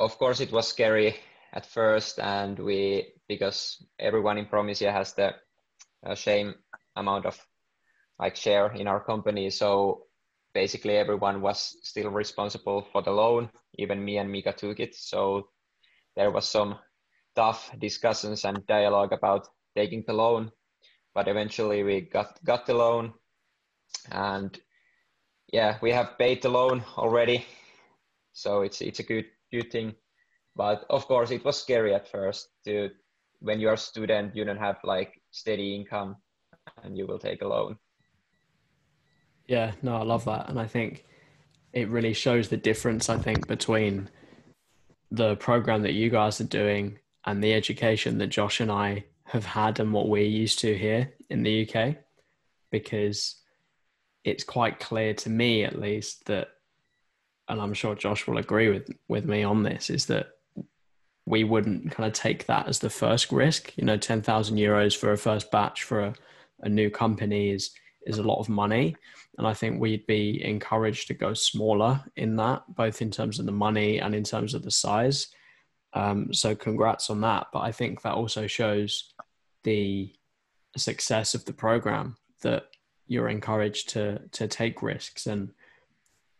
Of 0.00 0.18
course, 0.18 0.40
it 0.40 0.52
was 0.52 0.68
scary 0.68 1.16
at 1.52 1.66
first, 1.66 2.18
and 2.18 2.58
we 2.58 3.12
because 3.28 3.84
everyone 3.98 4.38
in 4.38 4.46
Promecia 4.46 4.92
has 4.92 5.14
the 5.14 5.34
uh, 6.04 6.14
same 6.14 6.54
amount 6.96 7.26
of 7.26 7.40
like 8.18 8.36
share 8.36 8.72
in 8.72 8.86
our 8.88 9.00
company. 9.00 9.50
So 9.50 10.06
basically 10.52 10.96
everyone 10.96 11.40
was 11.40 11.76
still 11.82 12.10
responsible 12.10 12.86
for 12.92 13.02
the 13.02 13.10
loan. 13.10 13.50
Even 13.78 14.04
me 14.04 14.18
and 14.18 14.30
Mika 14.30 14.52
took 14.52 14.80
it. 14.80 14.94
So 14.94 15.48
there 16.16 16.30
was 16.30 16.48
some 16.48 16.78
tough 17.34 17.70
discussions 17.78 18.44
and 18.44 18.66
dialogue 18.66 19.12
about 19.12 19.48
taking 19.76 20.04
the 20.06 20.12
loan. 20.12 20.50
But 21.14 21.28
eventually 21.28 21.82
we 21.84 22.00
got 22.02 22.42
got 22.44 22.66
the 22.66 22.74
loan, 22.74 23.14
and 24.10 24.58
yeah, 25.52 25.78
we 25.80 25.92
have 25.92 26.18
paid 26.18 26.42
the 26.42 26.48
loan 26.48 26.84
already. 26.96 27.46
So 28.32 28.62
it's 28.62 28.80
it's 28.80 28.98
a 28.98 29.04
good 29.04 29.26
But 30.56 30.84
of 30.88 31.06
course, 31.06 31.30
it 31.30 31.44
was 31.44 31.60
scary 31.60 31.94
at 31.94 32.08
first. 32.08 32.48
To 32.64 32.90
when 33.40 33.60
you're 33.60 33.74
a 33.74 33.78
student, 33.78 34.34
you 34.36 34.44
don't 34.44 34.56
have 34.56 34.78
like 34.84 35.20
steady 35.30 35.74
income, 35.74 36.16
and 36.82 36.96
you 36.96 37.06
will 37.06 37.18
take 37.18 37.42
a 37.42 37.48
loan. 37.48 37.76
Yeah, 39.46 39.72
no, 39.82 39.96
I 39.96 40.02
love 40.02 40.24
that. 40.24 40.48
And 40.48 40.58
I 40.58 40.66
think 40.66 41.04
it 41.72 41.88
really 41.88 42.14
shows 42.14 42.48
the 42.48 42.56
difference, 42.56 43.10
I 43.10 43.18
think, 43.18 43.46
between 43.46 44.08
the 45.10 45.36
program 45.36 45.82
that 45.82 45.92
you 45.92 46.08
guys 46.10 46.40
are 46.40 46.44
doing 46.44 46.98
and 47.26 47.42
the 47.42 47.52
education 47.52 48.18
that 48.18 48.28
Josh 48.28 48.60
and 48.60 48.70
I 48.70 49.04
have 49.24 49.44
had 49.44 49.80
and 49.80 49.92
what 49.92 50.08
we're 50.08 50.24
used 50.24 50.58
to 50.60 50.76
here 50.76 51.12
in 51.28 51.42
the 51.42 51.68
UK. 51.68 51.96
Because 52.70 53.36
it's 54.24 54.44
quite 54.44 54.80
clear 54.80 55.14
to 55.14 55.30
me, 55.30 55.64
at 55.64 55.78
least, 55.78 56.26
that, 56.26 56.48
and 57.48 57.60
I'm 57.60 57.74
sure 57.74 57.94
Josh 57.94 58.26
will 58.26 58.38
agree 58.38 58.68
with, 58.68 58.90
with 59.08 59.26
me 59.26 59.42
on 59.42 59.62
this, 59.62 59.90
is 59.90 60.06
that 60.06 60.28
we 61.26 61.44
wouldn't 61.44 61.90
kind 61.90 62.06
of 62.06 62.12
take 62.12 62.46
that 62.46 62.68
as 62.68 62.78
the 62.78 62.90
first 62.90 63.32
risk. 63.32 63.76
You 63.76 63.84
know, 63.84 63.96
10,000 63.96 64.56
euros 64.56 64.96
for 64.96 65.12
a 65.12 65.18
first 65.18 65.50
batch 65.50 65.82
for 65.82 66.00
a, 66.00 66.14
a 66.60 66.68
new 66.68 66.90
company 66.90 67.50
is 67.50 67.70
is 68.06 68.18
a 68.18 68.22
lot 68.22 68.38
of 68.38 68.48
money. 68.48 68.94
And 69.38 69.46
I 69.46 69.54
think 69.54 69.80
we'd 69.80 70.06
be 70.06 70.44
encouraged 70.44 71.08
to 71.08 71.14
go 71.14 71.34
smaller 71.34 72.04
in 72.16 72.36
that, 72.36 72.62
both 72.68 73.00
in 73.02 73.10
terms 73.10 73.38
of 73.38 73.46
the 73.46 73.52
money 73.52 73.98
and 73.98 74.14
in 74.14 74.24
terms 74.24 74.54
of 74.54 74.62
the 74.62 74.70
size. 74.70 75.28
Um, 75.94 76.32
so 76.32 76.54
congrats 76.54 77.08
on 77.08 77.22
that. 77.22 77.46
But 77.52 77.60
I 77.60 77.72
think 77.72 78.02
that 78.02 78.14
also 78.14 78.46
shows 78.46 79.14
the 79.62 80.12
success 80.76 81.34
of 81.34 81.44
the 81.46 81.52
program 81.52 82.16
that 82.42 82.64
you're 83.06 83.28
encouraged 83.28 83.90
to 83.90 84.18
to 84.32 84.48
take 84.48 84.82
risks 84.82 85.26
and 85.26 85.52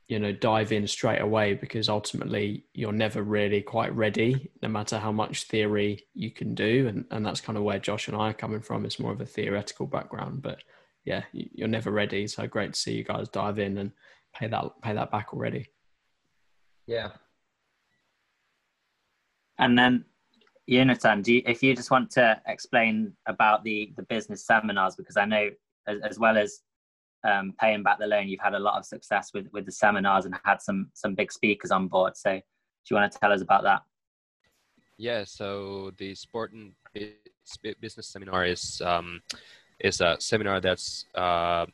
you 0.09 0.19
know 0.19 0.33
dive 0.33 0.71
in 0.71 0.87
straight 0.87 1.21
away 1.21 1.55
because 1.55 1.89
ultimately 1.89 2.65
you're 2.75 2.93
never 2.93 3.23
really 3.23 3.63
quite 3.63 3.95
ready 3.97 4.51
no 4.63 4.69
matter 4.69 4.99
how 4.99 5.11
much 5.11 5.45
theory 5.45 6.07
you 6.15 6.31
can 6.31 6.55
do 6.55 6.87
and, 6.89 7.05
and 7.11 7.25
that's 7.25 7.41
kind 7.41 7.57
of 7.57 7.65
where 7.65 7.79
josh 7.79 8.09
and 8.09 8.17
i 8.17 8.29
are 8.29 8.35
coming 8.35 8.61
from 8.61 8.85
it's 8.85 8.99
more 9.01 9.13
of 9.13 9.21
a 9.21 9.27
theoretical 9.27 9.87
background 9.87 10.43
but 10.43 10.63
yeah, 11.05 11.23
you're 11.33 11.69
never 11.69 11.91
ready. 11.91 12.27
So 12.27 12.47
great 12.47 12.73
to 12.73 12.81
see 12.81 12.95
you 12.95 13.05
guys 13.05 13.29
dive 13.29 13.59
in 13.59 13.79
and 13.79 13.93
pay 14.35 14.49
that 14.49 14.65
pay 14.83 14.95
that 14.95 15.11
back 15.11 15.33
already. 15.33 15.67
Yeah. 16.87 17.11
And 19.59 19.79
then, 19.79 20.05
Jonathan, 20.69 21.23
do 21.23 21.35
you, 21.35 21.43
if 21.47 21.63
you 21.63 21.77
just 21.77 21.91
want 21.91 22.11
to 22.13 22.41
explain 22.47 23.13
about 23.27 23.65
the 23.65 23.93
the 23.97 24.03
business 24.05 24.47
seminars, 24.47 24.97
because 24.97 25.17
I 25.17 25.27
know 25.27 25.51
as, 25.87 26.01
as 26.03 26.19
well 26.19 26.39
as 26.39 26.61
um, 27.25 27.55
paying 27.59 27.83
back 27.83 27.99
the 27.99 28.07
loan, 28.07 28.29
you've 28.29 28.41
had 28.41 28.55
a 28.55 28.59
lot 28.59 28.79
of 28.79 28.85
success 28.85 29.31
with 29.35 29.49
with 29.53 29.65
the 29.67 29.73
seminars 29.73 30.25
and 30.27 30.35
had 30.45 30.61
some 30.61 30.91
some 30.95 31.15
big 31.15 31.33
speakers 31.33 31.71
on 31.71 31.89
board. 31.89 32.17
So, 32.17 32.33
do 32.33 32.43
you 32.91 32.97
want 32.97 33.11
to 33.11 33.19
tell 33.19 33.33
us 33.33 33.41
about 33.41 33.63
that? 33.65 33.83
Yeah. 34.97 35.25
So 35.25 35.93
the 35.97 36.15
sport 36.15 36.53
and 36.53 36.73
business 37.81 38.07
seminar 38.07 38.47
is 38.47 38.81
um, 38.85 39.23
is 39.81 40.01
a 40.01 40.17
seminar 40.21 40.61
that's 40.61 41.07
uh, 41.15 41.67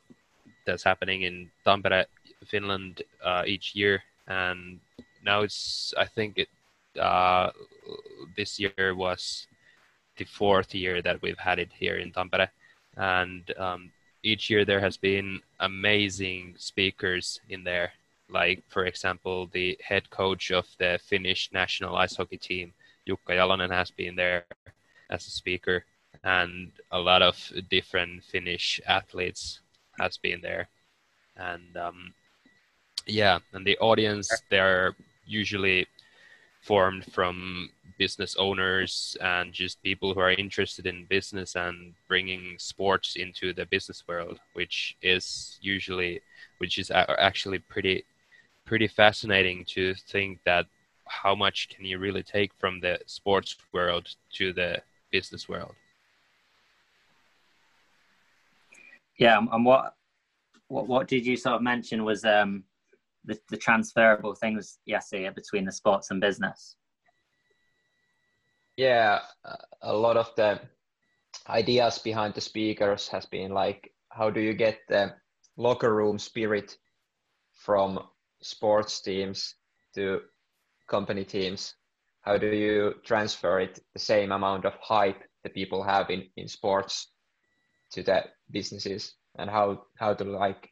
that's 0.67 0.85
happening 0.85 1.23
in 1.23 1.51
Tampere, 1.67 2.07
Finland, 2.47 3.03
uh, 3.25 3.43
each 3.47 3.75
year, 3.75 4.03
and 4.27 4.81
now 5.25 5.43
it's 5.43 5.93
I 5.99 6.07
think 6.07 6.39
it 6.39 6.49
uh, 6.99 7.51
this 8.37 8.59
year 8.59 8.95
was 8.95 9.47
the 10.17 10.25
fourth 10.25 10.75
year 10.75 11.03
that 11.03 11.21
we've 11.23 11.39
had 11.39 11.59
it 11.59 11.71
here 11.73 11.97
in 11.97 12.13
Tampere, 12.13 12.49
and 12.97 13.53
um, 13.59 13.93
each 14.23 14.51
year 14.51 14.65
there 14.65 14.81
has 14.81 14.97
been 14.97 15.41
amazing 15.59 16.55
speakers 16.59 17.41
in 17.49 17.65
there. 17.65 17.93
Like 18.29 18.63
for 18.69 18.85
example, 18.85 19.49
the 19.53 19.79
head 19.83 20.11
coach 20.11 20.51
of 20.51 20.67
the 20.79 20.99
Finnish 21.03 21.51
national 21.53 21.97
ice 21.97 22.17
hockey 22.17 22.37
team, 22.39 22.73
Jukka 23.09 23.37
Jalonen, 23.37 23.71
has 23.71 23.91
been 23.91 24.17
there 24.17 24.45
as 25.11 25.27
a 25.27 25.31
speaker 25.31 25.85
and 26.25 26.71
a 26.91 26.99
lot 26.99 27.23
of 27.23 27.37
different 27.69 28.25
Finnish 28.25 28.81
athletes 28.87 29.61
has 29.99 30.19
been 30.19 30.41
there, 30.41 30.69
and 31.37 31.77
um, 31.77 32.15
yeah, 33.07 33.39
and 33.53 33.67
the 33.67 33.79
audience 33.79 34.31
they're 34.51 34.95
usually 35.27 35.87
formed 36.61 37.05
from 37.13 37.71
business 37.99 38.37
owners 38.37 39.17
and 39.21 39.53
just 39.53 39.83
people 39.83 40.15
who 40.15 40.21
are 40.21 40.33
interested 40.33 40.87
in 40.87 41.07
business 41.07 41.57
and 41.57 41.95
bringing 42.09 42.57
sports 42.59 43.17
into 43.17 43.53
the 43.53 43.67
business 43.67 44.05
world, 44.07 44.39
which 44.55 44.97
is 45.03 45.59
usually, 45.61 46.21
which 46.59 46.79
is 46.79 46.91
actually 46.91 47.59
pretty, 47.59 48.05
pretty 48.65 48.89
fascinating 48.89 49.65
to 49.67 49.95
think 49.95 50.39
that 50.45 50.67
how 51.07 51.35
much 51.35 51.69
can 51.69 51.85
you 51.85 51.99
really 51.99 52.23
take 52.23 52.53
from 52.55 52.81
the 52.81 52.99
sports 53.07 53.57
world 53.73 54.09
to 54.33 54.53
the 54.53 54.81
business 55.11 55.49
world. 55.49 55.75
Yeah, 59.19 59.39
and 59.39 59.65
what 59.65 59.95
what 60.69 60.87
what 60.87 61.09
did 61.09 61.27
you 61.27 61.37
sort 61.37 61.57
of 61.57 61.63
mention 61.63 62.05
was 62.05 62.25
um, 62.25 62.65
the 63.25 63.39
the 63.51 63.57
transferable 63.57 64.35
things 64.35 64.79
yesterday 64.87 65.31
between 65.35 65.65
the 65.65 65.73
sports 65.73 66.11
and 66.11 66.21
business? 66.21 66.77
yeah 68.77 69.19
a 69.83 69.93
lot 69.93 70.17
of 70.17 70.31
the 70.37 70.59
ideas 71.49 71.99
behind 71.99 72.35
the 72.35 72.41
speakers 72.41 73.09
has 73.09 73.27
been 73.27 73.51
like 73.53 73.93
how 74.09 74.31
do 74.31 74.41
you 74.41 74.55
get 74.55 74.79
the 74.89 75.13
locker 75.57 75.95
room 75.95 76.19
spirit 76.19 76.77
from 77.53 78.01
sports 78.43 79.01
teams 79.03 79.55
to 79.95 80.21
company 80.89 81.25
teams? 81.25 81.75
How 82.23 82.37
do 82.37 82.49
you 82.49 82.95
transfer 83.05 83.61
it 83.61 83.79
the 83.95 83.99
same 83.99 84.33
amount 84.33 84.65
of 84.65 84.75
hype 84.81 85.23
that 85.43 85.55
people 85.55 85.83
have 85.83 86.11
in, 86.11 86.29
in 86.37 86.49
sports 86.49 87.13
to 87.93 88.03
the 88.03 88.25
businesses? 88.51 89.15
And 89.39 89.49
how 89.49 89.85
how 89.97 90.15
to 90.15 90.25
like 90.25 90.71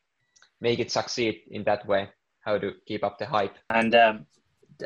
make 0.61 0.81
it 0.81 0.91
succeed 0.91 1.43
in 1.51 1.65
that 1.65 1.87
way 1.87 2.09
how 2.49 2.59
to 2.59 2.69
keep 2.89 3.03
up 3.05 3.19
the 3.19 3.27
hype 3.27 3.57
and 3.71 3.95
um, 3.95 4.27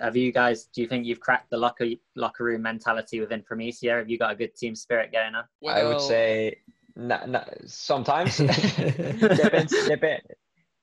have 0.01 0.17
you 0.17 0.33
guys? 0.33 0.65
Do 0.75 0.81
you 0.83 0.89
think 0.89 1.07
you've 1.07 1.21
cracked 1.21 1.51
the 1.51 1.57
locker 1.57 1.87
locker 2.17 2.45
room 2.45 2.63
mentality 2.63 3.21
within 3.21 3.43
Promecia? 3.43 3.99
Have 3.99 4.09
you 4.09 4.19
got 4.19 4.33
a 4.33 4.35
good 4.35 4.55
team 4.55 4.75
spirit 4.75 5.13
going 5.13 5.35
on? 5.35 5.45
Well, 5.61 5.77
I 5.77 5.85
would 5.85 6.01
say 6.01 6.57
sometimes 7.67 8.37
depends. 8.37 9.89
Depend, 9.89 10.23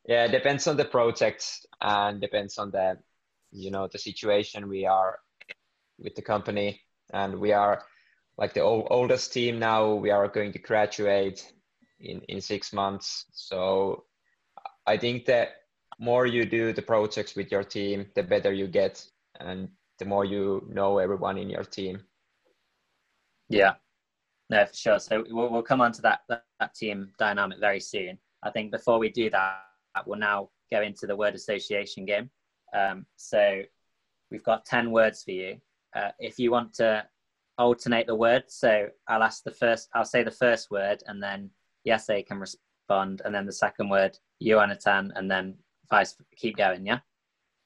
yeah, 0.05 0.27
depends 0.27 0.67
on 0.67 0.77
the 0.77 0.85
project 0.85 1.45
and 1.81 2.19
depends 2.21 2.57
on 2.57 2.71
the 2.71 2.97
you 3.51 3.71
know 3.71 3.87
the 3.87 3.97
situation 3.97 4.67
we 4.67 4.85
are 4.85 5.19
with 5.97 6.15
the 6.15 6.21
company 6.21 6.81
and 7.13 7.39
we 7.39 7.51
are 7.51 7.83
like 8.37 8.53
the 8.53 8.61
old, 8.61 8.87
oldest 8.89 9.33
team 9.33 9.59
now 9.59 9.93
we 9.93 10.11
are 10.11 10.27
going 10.27 10.51
to 10.53 10.59
graduate 10.59 11.51
in 11.99 12.21
in 12.29 12.41
six 12.41 12.71
months 12.71 13.25
so 13.31 14.03
i 14.85 14.95
think 14.95 15.25
that 15.25 15.58
more 15.97 16.25
you 16.25 16.45
do 16.45 16.73
the 16.73 16.81
projects 16.81 17.35
with 17.35 17.51
your 17.51 17.63
team, 17.63 18.05
the 18.15 18.23
better 18.23 18.53
you 18.53 18.67
get, 18.67 19.05
and 19.39 19.69
the 19.97 20.05
more 20.05 20.25
you 20.25 20.65
know 20.69 20.97
everyone 20.97 21.37
in 21.37 21.49
your 21.49 21.63
team. 21.63 22.01
Yeah, 23.49 23.73
no, 24.49 24.65
for 24.65 24.75
sure. 24.75 24.99
So 24.99 25.23
we'll, 25.29 25.49
we'll 25.49 25.61
come 25.61 25.81
on 25.81 25.91
to 25.93 26.01
that, 26.03 26.21
that, 26.29 26.43
that 26.59 26.75
team 26.75 27.11
dynamic 27.17 27.59
very 27.59 27.79
soon. 27.79 28.17
I 28.43 28.51
think 28.51 28.71
before 28.71 28.99
we 28.99 29.09
do 29.09 29.29
that, 29.31 29.63
we'll 30.05 30.19
now 30.19 30.49
go 30.71 30.81
into 30.81 31.07
the 31.07 31.15
word 31.15 31.35
association 31.35 32.05
game. 32.05 32.29
Um, 32.73 33.05
so 33.15 33.61
we've 34.31 34.43
got 34.43 34.65
10 34.65 34.91
words 34.91 35.23
for 35.23 35.31
you. 35.31 35.57
Uh, 35.95 36.11
if 36.19 36.37
you 36.39 36.51
want 36.51 36.73
to 36.75 37.05
alternate 37.57 38.07
the 38.07 38.15
words, 38.15 38.55
so 38.55 38.87
I'll 39.07 39.23
ask 39.23 39.43
the 39.43 39.51
first, 39.51 39.89
I'll 39.93 40.05
say 40.05 40.23
the 40.23 40.31
first 40.31 40.71
word 40.71 41.03
and 41.07 41.21
then 41.21 41.49
Jesse 41.85 42.23
can 42.23 42.39
respond, 42.39 43.21
and 43.25 43.33
then 43.33 43.45
the 43.45 43.51
second 43.51 43.89
word, 43.89 44.17
Jonathan, 44.41 45.11
and 45.15 45.29
then 45.29 45.55
vice 45.89 46.15
keep 46.35 46.57
going 46.57 46.85
yeah? 46.85 46.99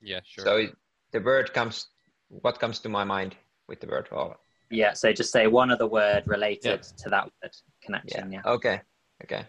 Yeah 0.02 0.20
sure. 0.24 0.46
So 0.46 0.68
the 1.12 1.22
word 1.22 1.54
comes 1.54 1.88
what 2.30 2.60
comes 2.60 2.80
to 2.80 2.90
my 2.90 3.04
mind 3.04 3.36
with 3.68 3.80
the 3.80 3.88
word 3.88 4.08
oh. 4.12 4.36
yeah 4.70 4.94
so 4.94 5.12
just 5.14 5.32
say 5.32 5.48
one 5.48 5.72
other 5.72 5.88
word 5.88 6.24
related 6.26 6.82
yeah. 6.82 7.04
to 7.04 7.10
that 7.10 7.26
word 7.26 7.52
connection 7.82 8.32
yeah. 8.32 8.42
yeah. 8.46 8.52
Okay 8.52 8.82
okay. 9.24 9.46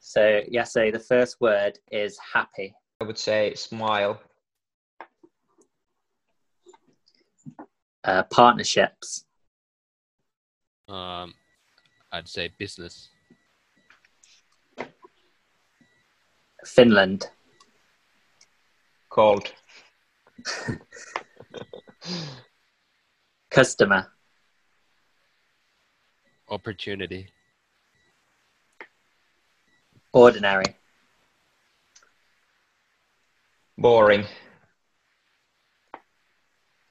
So 0.00 0.40
yeah 0.48 0.64
so 0.64 0.90
the 0.90 0.98
first 0.98 1.40
word 1.40 1.78
is 1.90 2.18
happy. 2.32 2.74
I 3.00 3.04
would 3.04 3.18
say 3.18 3.54
smile. 3.54 4.20
Uh, 8.02 8.22
partnerships. 8.24 9.24
Um 10.88 11.34
i'd 12.12 12.28
say 12.28 12.48
business 12.58 13.08
Finland. 16.64 17.28
Cold. 19.08 19.52
Customer. 23.50 24.06
Opportunity. 26.48 27.28
Ordinary. 30.12 30.76
Boring. 33.78 34.24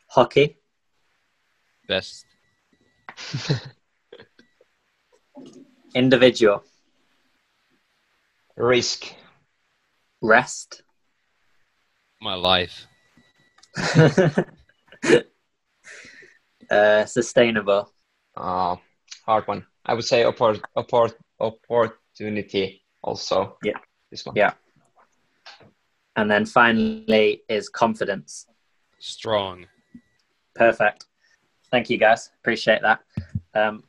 Hockey. 0.08 0.58
Best. 1.88 2.26
Individual. 5.96 6.64
Risk 8.56 9.16
rest? 10.24 10.82
My 12.22 12.34
life. 12.34 12.88
Uh, 16.72 17.06
sustainable. 17.06 17.94
Uh, 18.36 18.76
hard 19.26 19.48
one. 19.48 19.66
I 19.86 19.94
would 19.94 20.06
say 20.06 20.24
oppor- 20.24 20.62
oppor- 20.76 21.14
opportunity 21.40 22.82
also. 23.04 23.58
Yeah. 23.64 23.78
This 24.10 24.26
one. 24.26 24.36
Yeah. 24.36 24.54
And 26.16 26.32
then 26.32 26.46
finally 26.46 27.44
is 27.48 27.70
confidence. 27.70 28.48
Strong. 29.00 29.68
Perfect. 30.56 31.06
Thank 31.70 31.90
you 31.90 31.98
guys. 31.98 32.32
Appreciate 32.40 32.82
that. 32.82 33.02
Um, 33.54 33.84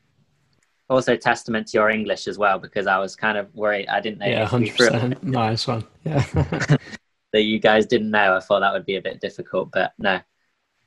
also 0.90 1.16
testament 1.16 1.68
to 1.68 1.78
your 1.78 1.90
English 1.90 2.28
as 2.28 2.38
well 2.38 2.58
because 2.58 2.86
I 2.86 2.98
was 2.98 3.16
kind 3.16 3.38
of 3.38 3.54
worried. 3.54 3.88
I 3.88 4.00
didn't 4.00 4.18
know. 4.18 4.26
Yeah, 4.26 4.46
hundred 4.46 4.76
percent. 4.76 5.22
Nice 5.22 5.66
one. 5.66 5.84
Yeah. 6.04 6.24
that 7.32 7.42
you 7.42 7.58
guys 7.58 7.86
didn't 7.86 8.10
know. 8.10 8.36
I 8.36 8.40
thought 8.40 8.60
that 8.60 8.72
would 8.72 8.86
be 8.86 8.96
a 8.96 9.02
bit 9.02 9.20
difficult, 9.20 9.70
but 9.72 9.92
no. 9.98 10.20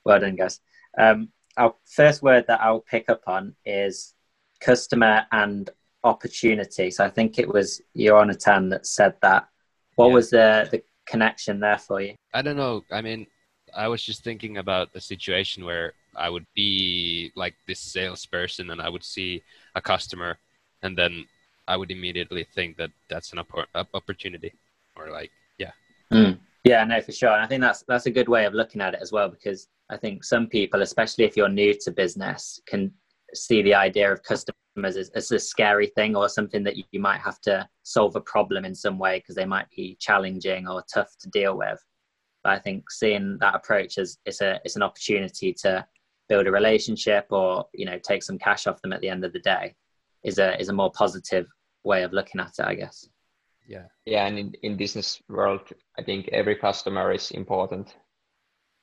Well 0.06 0.20
done, 0.20 0.36
guys. 0.36 0.60
Um, 0.98 1.30
our 1.58 1.74
first 1.86 2.22
word 2.22 2.46
that 2.48 2.62
I'll 2.62 2.82
pick 2.82 3.10
up 3.10 3.22
on 3.28 3.56
is 3.66 4.14
customer 4.62 5.26
and 5.32 5.70
opportunity. 6.04 6.92
So 6.92 7.04
I 7.04 7.10
think 7.10 7.40
it 7.40 7.48
was 7.48 7.82
Jonathan 7.96 8.70
that 8.70 8.86
said 8.86 9.16
that. 9.22 9.48
What 9.96 10.10
yeah. 10.10 10.14
was 10.14 10.30
the 10.30 10.68
the 10.72 10.84
connection 11.08 11.60
there 11.60 11.80
for 11.80 12.02
you? 12.02 12.16
I 12.34 12.42
don't 12.42 12.58
know. 12.58 12.84
I 12.92 13.02
mean, 13.02 13.26
I 13.76 13.88
was 13.88 14.04
just 14.04 14.24
thinking 14.24 14.58
about 14.58 14.90
a 14.96 15.02
situation 15.02 15.66
where 15.66 15.94
I 16.18 16.30
would 16.30 16.46
be 16.56 17.32
like 17.36 17.56
this 17.68 17.80
salesperson 17.80 18.72
and 18.72 18.82
I 18.82 18.90
would 18.90 19.04
see 19.04 19.44
a 19.76 19.82
customer 19.82 20.38
and 20.82 20.98
then 20.98 21.26
I 21.68 21.78
would 21.78 21.92
immediately 21.92 22.46
think 22.56 22.78
that 22.78 22.92
that's 23.10 23.34
an 23.34 23.40
opportunity 23.94 24.54
or 24.96 25.10
like, 25.12 25.32
yeah. 25.58 25.72
Mm. 26.12 26.40
Yeah, 26.64 26.84
no, 26.84 27.00
for 27.02 27.12
sure. 27.12 27.32
And 27.32 27.42
I 27.42 27.48
think 27.48 27.62
that's, 27.62 27.84
that's 27.88 28.08
a 28.08 28.12
good 28.12 28.30
way 28.30 28.46
of 28.46 28.54
looking 28.54 28.82
at 28.82 28.94
it 28.94 29.00
as 29.02 29.12
well, 29.12 29.30
because 29.30 29.68
I 29.90 29.98
think 29.98 30.24
some 30.24 30.48
people, 30.48 30.82
especially 30.82 31.26
if 31.26 31.38
you're 31.38 31.50
new 31.50 31.74
to 31.82 31.92
business, 31.92 32.60
can 32.68 32.92
see 33.34 33.62
the 33.62 33.74
idea 33.74 34.12
of 34.12 34.24
customers 34.24 34.98
as, 34.98 35.10
as 35.10 35.32
a 35.32 35.40
scary 35.40 35.88
thing 35.88 36.16
or 36.16 36.30
something 36.30 36.64
that 36.64 36.76
you, 36.76 36.84
you 36.92 37.00
might 37.00 37.20
have 37.20 37.40
to 37.42 37.68
solve 37.84 38.16
a 38.16 38.22
problem 38.22 38.66
in 38.66 38.76
some 38.76 38.98
way 38.98 39.20
because 39.20 39.36
they 39.36 39.46
might 39.46 39.70
be 39.70 39.98
challenging 40.00 40.68
or 40.68 40.84
tough 40.94 41.16
to 41.20 41.30
deal 41.30 41.58
with. 41.58 41.84
But 42.44 42.54
I 42.54 42.60
think 42.60 42.90
seeing 42.92 43.38
that 43.40 43.56
approach 43.56 43.98
as 43.98 44.18
it's 44.26 44.42
a 44.42 44.60
it's 44.64 44.76
an 44.76 44.84
opportunity 44.84 45.54
to 45.62 45.86
build 46.30 46.48
a 46.48 46.52
relationship 46.52 47.28
or 47.30 47.66
you 47.74 47.86
know 47.86 48.00
take 48.00 48.24
some 48.24 48.38
cash 48.38 48.68
off 48.68 48.82
them 48.82 48.94
at 48.94 49.02
the 49.02 49.10
end 49.10 49.24
of 49.24 49.34
the 49.34 49.40
day 49.40 49.76
is 50.24 50.40
a 50.40 50.60
is 50.60 50.70
a 50.70 50.74
more 50.74 50.92
positive 50.92 51.48
way 51.84 52.04
of 52.04 52.14
looking 52.14 52.42
at 52.42 52.52
it 52.60 52.66
i 52.66 52.76
guess. 52.76 53.08
Yeah. 53.68 53.86
Yeah 54.06 54.26
and 54.26 54.40
in, 54.40 54.54
in 54.64 54.78
business 54.78 55.22
world 55.30 55.62
i 55.98 56.04
think 56.04 56.30
every 56.30 56.56
customer 56.56 57.12
is 57.12 57.32
important. 57.32 57.96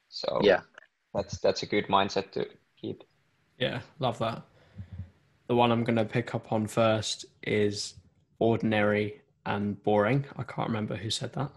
So 0.09 0.41
yeah. 0.43 0.61
that's 1.15 1.39
that's 1.39 1.63
a 1.63 1.67
good 1.67 1.87
mindset 1.89 2.31
to 2.33 2.47
keep. 2.81 3.03
Yeah 3.59 3.81
love 3.99 4.19
that. 4.19 4.43
The 5.49 5.55
one 5.55 5.71
i'm 5.73 5.85
going 5.85 5.97
to 5.97 6.05
pick 6.05 6.35
up 6.35 6.53
on 6.53 6.67
first 6.67 7.27
is 7.43 7.95
ordinary 8.39 9.21
and 9.47 9.83
boring. 9.83 10.25
I 10.37 10.43
can't 10.43 10.69
remember 10.69 10.97
who 10.97 11.11
said 11.11 11.33
that. 11.35 11.51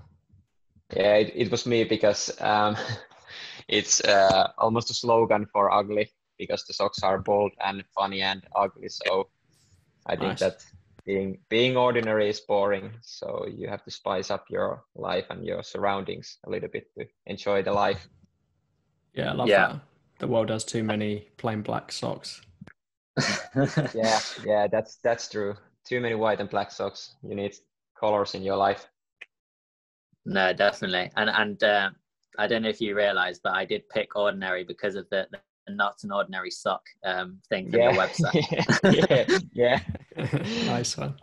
Yeah 0.96 1.16
it, 1.16 1.34
it 1.36 1.52
was 1.52 1.66
me 1.66 1.84
because 1.84 2.32
um 2.42 2.78
it's 3.68 4.02
uh, 4.02 4.52
almost 4.58 4.90
a 4.90 4.94
slogan 4.94 5.46
for 5.52 5.72
ugly 5.72 6.10
because 6.38 6.64
the 6.66 6.74
socks 6.74 7.04
are 7.04 7.20
bold 7.20 7.52
and 7.64 7.84
funny 7.96 8.22
and 8.22 8.44
ugly. 8.56 8.90
So 8.90 9.30
I 10.06 10.16
think 10.16 10.30
nice. 10.30 10.40
that 10.40 10.64
being 11.06 11.40
being 11.50 11.78
ordinary 11.78 12.30
is 12.30 12.40
boring. 12.42 12.92
So 13.02 13.46
you 13.48 13.68
have 13.68 13.84
to 13.84 13.92
spice 13.92 14.32
up 14.32 14.46
your 14.50 14.84
life 14.96 15.26
and 15.30 15.46
your 15.46 15.64
surroundings 15.64 16.38
a 16.46 16.50
little 16.50 16.70
bit 16.70 16.88
to 16.98 17.06
enjoy 17.26 17.64
the 17.64 17.74
life. 17.74 18.08
Yeah, 19.14 19.32
I 19.32 19.34
love 19.34 19.48
Yeah. 19.48 19.68
that. 19.68 19.82
The 20.20 20.28
world 20.28 20.50
has 20.50 20.64
too 20.64 20.84
many 20.84 21.30
plain 21.38 21.62
black 21.62 21.92
socks. 21.92 22.42
Yeah, 23.96 24.20
yeah, 24.46 24.68
that's 24.68 24.98
that's 25.04 25.30
true. 25.30 25.56
Too 25.86 26.02
many 26.02 26.16
white 26.16 26.40
and 26.40 26.50
black 26.50 26.72
socks. 26.72 27.16
You 27.24 27.36
need 27.36 27.56
colors 28.00 28.36
in 28.36 28.44
your 28.44 28.58
life. 28.58 28.88
No, 30.26 30.54
definitely. 30.54 31.12
And 31.16 31.30
and 31.30 31.64
uh, 31.64 31.90
I 32.38 32.48
don't 32.48 32.62
know 32.62 32.70
if 32.70 32.82
you 32.82 32.96
realize, 32.96 33.40
but 33.44 33.54
I 33.54 33.66
did 33.66 33.88
pick 33.90 34.16
ordinary 34.16 34.64
because 34.64 34.96
of 34.96 35.08
the, 35.10 35.28
the 35.32 35.40
not 35.74 35.96
an 36.04 36.12
ordinary 36.12 36.52
sock 36.52 36.84
um, 37.04 37.40
thing 37.50 37.70
from 37.70 37.80
Yeah, 37.80 37.92
your 37.92 38.02
website, 38.02 39.40
yeah, 39.54 39.80
yeah. 40.16 40.66
nice 40.72 40.96
one. 40.96 41.16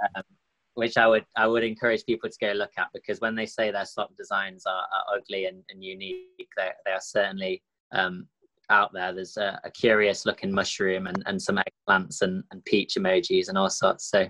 which 0.74 0.96
I 0.96 1.07
would 1.07 1.24
I 1.37 1.46
would 1.46 1.64
encourage 1.64 2.05
people 2.05 2.29
to 2.29 2.37
go 2.40 2.53
look 2.53 2.72
at 2.77 2.88
because 2.92 3.20
when 3.20 3.35
they 3.35 3.46
say 3.46 3.70
their 3.70 3.87
sock 3.87 4.11
designs 4.16 4.66
are, 4.66 4.72
are 4.83 5.16
ugly 5.16 5.46
and, 5.46 5.62
and 5.70 5.83
unique, 5.83 6.50
they 6.57 6.70
they 6.85 6.92
are 6.92 7.00
certainly 7.00 7.62
um, 7.92 8.27
out 8.70 8.92
there. 8.92 9.12
There's 9.12 9.37
a, 9.37 9.61
a 9.64 9.70
curious 9.70 10.27
looking 10.27 10.53
mushroom 10.53 11.07
and, 11.07 11.22
and 11.27 11.40
some 11.40 11.59
eggplants 11.59 12.22
and, 12.22 12.42
and 12.50 12.64
peach 12.64 12.94
emojis 12.98 13.48
and 13.48 13.59
all 13.59 13.70
sorts. 13.70 14.11
So 14.11 14.29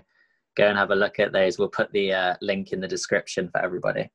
go 0.55 0.67
and 0.67 0.77
have 0.77 0.91
a 0.91 0.95
look 0.95 1.19
at 1.19 1.33
those. 1.33 1.57
We'll 1.57 1.69
put 1.69 1.91
the 1.91 2.13
uh, 2.13 2.35
link 2.41 2.71
in 2.71 2.79
the 2.79 2.87
description 2.87 3.49
for 3.49 3.61
everybody. 3.61 4.09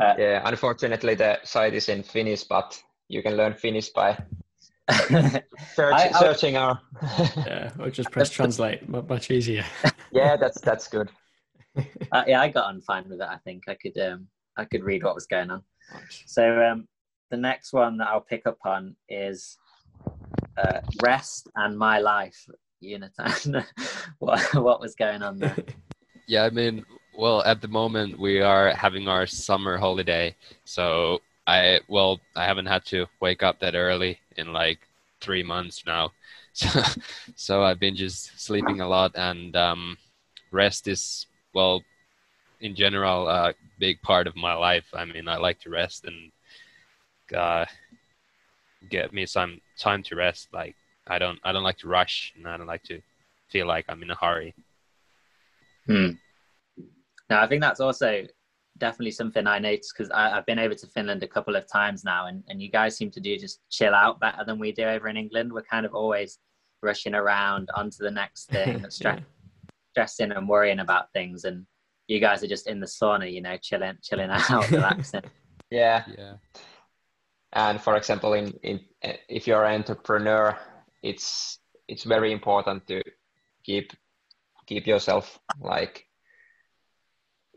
Uh, 0.00 0.14
Yeah, 0.18 0.42
unfortunately, 0.44 1.14
the 1.14 1.38
site 1.44 1.74
is 1.74 1.88
in 1.88 2.02
Finnish, 2.02 2.44
but 2.44 2.80
you 3.08 3.22
can 3.22 3.36
learn 3.36 3.54
Finnish 3.54 3.88
by 3.90 4.16
search, 5.74 5.94
I- 5.94 6.10
I- 6.14 6.20
searching 6.20 6.56
our. 6.56 6.80
Yeah, 7.46 7.70
or 7.78 7.90
just 7.90 8.10
press 8.10 8.30
translate. 8.30 8.88
Much 8.88 9.30
easier. 9.30 9.64
yeah, 10.12 10.36
that's 10.36 10.60
that's 10.60 10.88
good. 10.88 11.10
uh, 12.12 12.24
yeah, 12.26 12.40
I 12.40 12.48
got 12.48 12.66
on 12.66 12.80
fine 12.80 13.08
with 13.08 13.20
it. 13.20 13.28
I 13.28 13.38
think 13.44 13.64
I 13.68 13.74
could 13.74 13.96
um, 13.98 14.28
I 14.56 14.64
could 14.64 14.82
read 14.84 15.02
what 15.04 15.14
was 15.14 15.26
going 15.26 15.50
on. 15.50 15.62
So 16.26 16.62
um, 16.62 16.88
the 17.30 17.36
next 17.36 17.72
one 17.72 17.96
that 17.98 18.08
I'll 18.08 18.20
pick 18.20 18.46
up 18.46 18.58
on 18.64 18.96
is 19.08 19.56
uh, 20.56 20.80
rest 21.02 21.48
and 21.56 21.78
my 21.78 21.98
life. 21.98 22.46
Joonatan. 22.82 23.64
what 24.18 24.40
what 24.54 24.80
was 24.80 24.94
going 24.94 25.22
on 25.22 25.38
there? 25.38 25.56
Yeah, 26.28 26.44
I 26.44 26.50
mean, 26.50 26.84
well, 27.18 27.42
at 27.42 27.60
the 27.60 27.66
moment 27.66 28.16
we 28.16 28.40
are 28.40 28.70
having 28.70 29.08
our 29.08 29.26
summer 29.26 29.76
holiday, 29.76 30.36
so 30.64 31.20
I 31.48 31.80
well, 31.88 32.20
I 32.36 32.44
haven't 32.44 32.66
had 32.66 32.84
to 32.86 33.06
wake 33.20 33.42
up 33.42 33.58
that 33.58 33.74
early 33.74 34.20
in 34.36 34.52
like 34.52 34.78
three 35.20 35.42
months 35.42 35.82
now, 35.84 36.12
so 36.52 36.80
so 37.34 37.64
I've 37.64 37.80
been 37.80 37.96
just 37.96 38.40
sleeping 38.40 38.80
a 38.80 38.88
lot, 38.88 39.12
and 39.16 39.56
um, 39.56 39.98
rest 40.52 40.86
is 40.86 41.26
well, 41.54 41.82
in 42.60 42.76
general, 42.76 43.28
a 43.28 43.52
big 43.80 44.00
part 44.02 44.28
of 44.28 44.36
my 44.36 44.54
life. 44.54 44.86
I 44.94 45.04
mean, 45.04 45.26
I 45.26 45.38
like 45.38 45.58
to 45.62 45.70
rest 45.70 46.04
and 46.04 46.30
uh, 47.36 47.66
get 48.88 49.12
me 49.12 49.26
some 49.26 49.60
time 49.76 50.04
to 50.04 50.14
rest. 50.14 50.50
Like 50.52 50.76
I 51.08 51.18
don't 51.18 51.40
I 51.42 51.50
don't 51.50 51.64
like 51.64 51.78
to 51.78 51.88
rush, 51.88 52.32
and 52.36 52.46
I 52.46 52.56
don't 52.56 52.68
like 52.68 52.84
to 52.84 53.00
feel 53.48 53.66
like 53.66 53.86
I'm 53.88 54.04
in 54.04 54.10
a 54.12 54.14
hurry. 54.14 54.54
Hmm. 55.86 56.10
No, 57.30 57.38
I 57.38 57.46
think 57.46 57.60
that's 57.62 57.80
also 57.80 58.24
definitely 58.78 59.10
something 59.10 59.46
I 59.46 59.58
noticed 59.58 59.92
because 59.96 60.10
I've 60.10 60.46
been 60.46 60.58
over 60.58 60.74
to 60.74 60.86
Finland 60.86 61.22
a 61.22 61.28
couple 61.28 61.56
of 61.56 61.66
times 61.70 62.04
now, 62.04 62.26
and, 62.26 62.42
and 62.48 62.62
you 62.62 62.70
guys 62.70 62.96
seem 62.96 63.10
to 63.12 63.20
do 63.20 63.36
just 63.38 63.60
chill 63.70 63.94
out 63.94 64.20
better 64.20 64.44
than 64.44 64.58
we 64.58 64.72
do 64.72 64.84
over 64.84 65.08
in 65.08 65.16
England. 65.16 65.52
We're 65.52 65.62
kind 65.62 65.84
of 65.84 65.94
always 65.94 66.38
rushing 66.82 67.14
around 67.14 67.68
onto 67.74 67.98
the 68.04 68.10
next 68.10 68.46
thing, 68.50 68.84
Yeah. 69.00 69.18
stressing 69.92 70.32
and 70.32 70.48
worrying 70.48 70.78
about 70.80 71.12
things, 71.12 71.44
and 71.44 71.66
you 72.06 72.20
guys 72.20 72.42
are 72.42 72.48
just 72.48 72.68
in 72.68 72.80
the 72.80 72.86
sauna, 72.86 73.30
you 73.30 73.42
know, 73.42 73.56
chilling, 73.60 73.98
chilling 74.02 74.30
out, 74.32 74.70
relaxing. 74.70 75.22
Yeah, 75.70 76.04
Yeah. 76.16 76.34
and 77.52 77.80
for 77.80 77.96
example, 77.96 78.32
in 78.34 78.52
in 78.62 78.80
if 79.28 79.46
you're 79.46 79.64
an 79.64 79.74
entrepreneur, 79.74 80.56
it's 81.02 81.58
it's 81.88 82.04
very 82.04 82.32
important 82.32 82.86
to 82.86 83.02
keep 83.64 83.92
keep 84.66 84.86
yourself 84.86 85.38
like 85.60 85.94
w- 85.94 86.07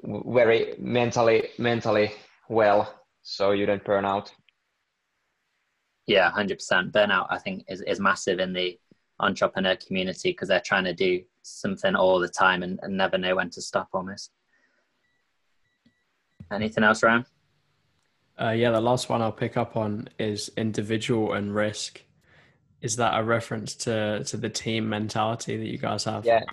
very 0.03 0.75
mentally 0.79 1.49
mentally 1.57 2.11
well, 2.49 3.01
so 3.21 3.51
you 3.51 3.65
don't 3.65 3.83
burn 3.83 4.05
out. 4.05 4.31
Yeah, 6.07 6.29
hundred 6.31 6.57
percent. 6.57 6.91
Burnout, 6.91 7.27
I 7.29 7.37
think, 7.37 7.65
is 7.67 7.81
is 7.81 7.99
massive 7.99 8.39
in 8.39 8.53
the 8.53 8.77
entrepreneur 9.19 9.75
community 9.75 10.31
because 10.31 10.47
they're 10.47 10.61
trying 10.65 10.83
to 10.85 10.93
do 10.93 11.21
something 11.43 11.95
all 11.95 12.19
the 12.19 12.27
time 12.27 12.63
and, 12.63 12.79
and 12.81 12.97
never 12.97 13.17
know 13.17 13.35
when 13.35 13.49
to 13.51 13.61
stop. 13.61 13.89
Almost. 13.93 14.31
Anything 16.51 16.83
else, 16.83 17.01
Ryan? 17.01 17.25
Uh, 18.39 18.49
yeah, 18.49 18.71
the 18.71 18.81
last 18.81 19.07
one 19.07 19.21
I'll 19.21 19.31
pick 19.31 19.55
up 19.55 19.77
on 19.77 20.09
is 20.17 20.51
individual 20.57 21.33
and 21.33 21.53
risk. 21.53 22.01
Is 22.81 22.95
that 22.95 23.17
a 23.17 23.23
reference 23.23 23.75
to 23.75 24.23
to 24.23 24.37
the 24.37 24.49
team 24.49 24.89
mentality 24.89 25.57
that 25.57 25.67
you 25.67 25.77
guys 25.77 26.05
have? 26.05 26.25
Yeah. 26.25 26.43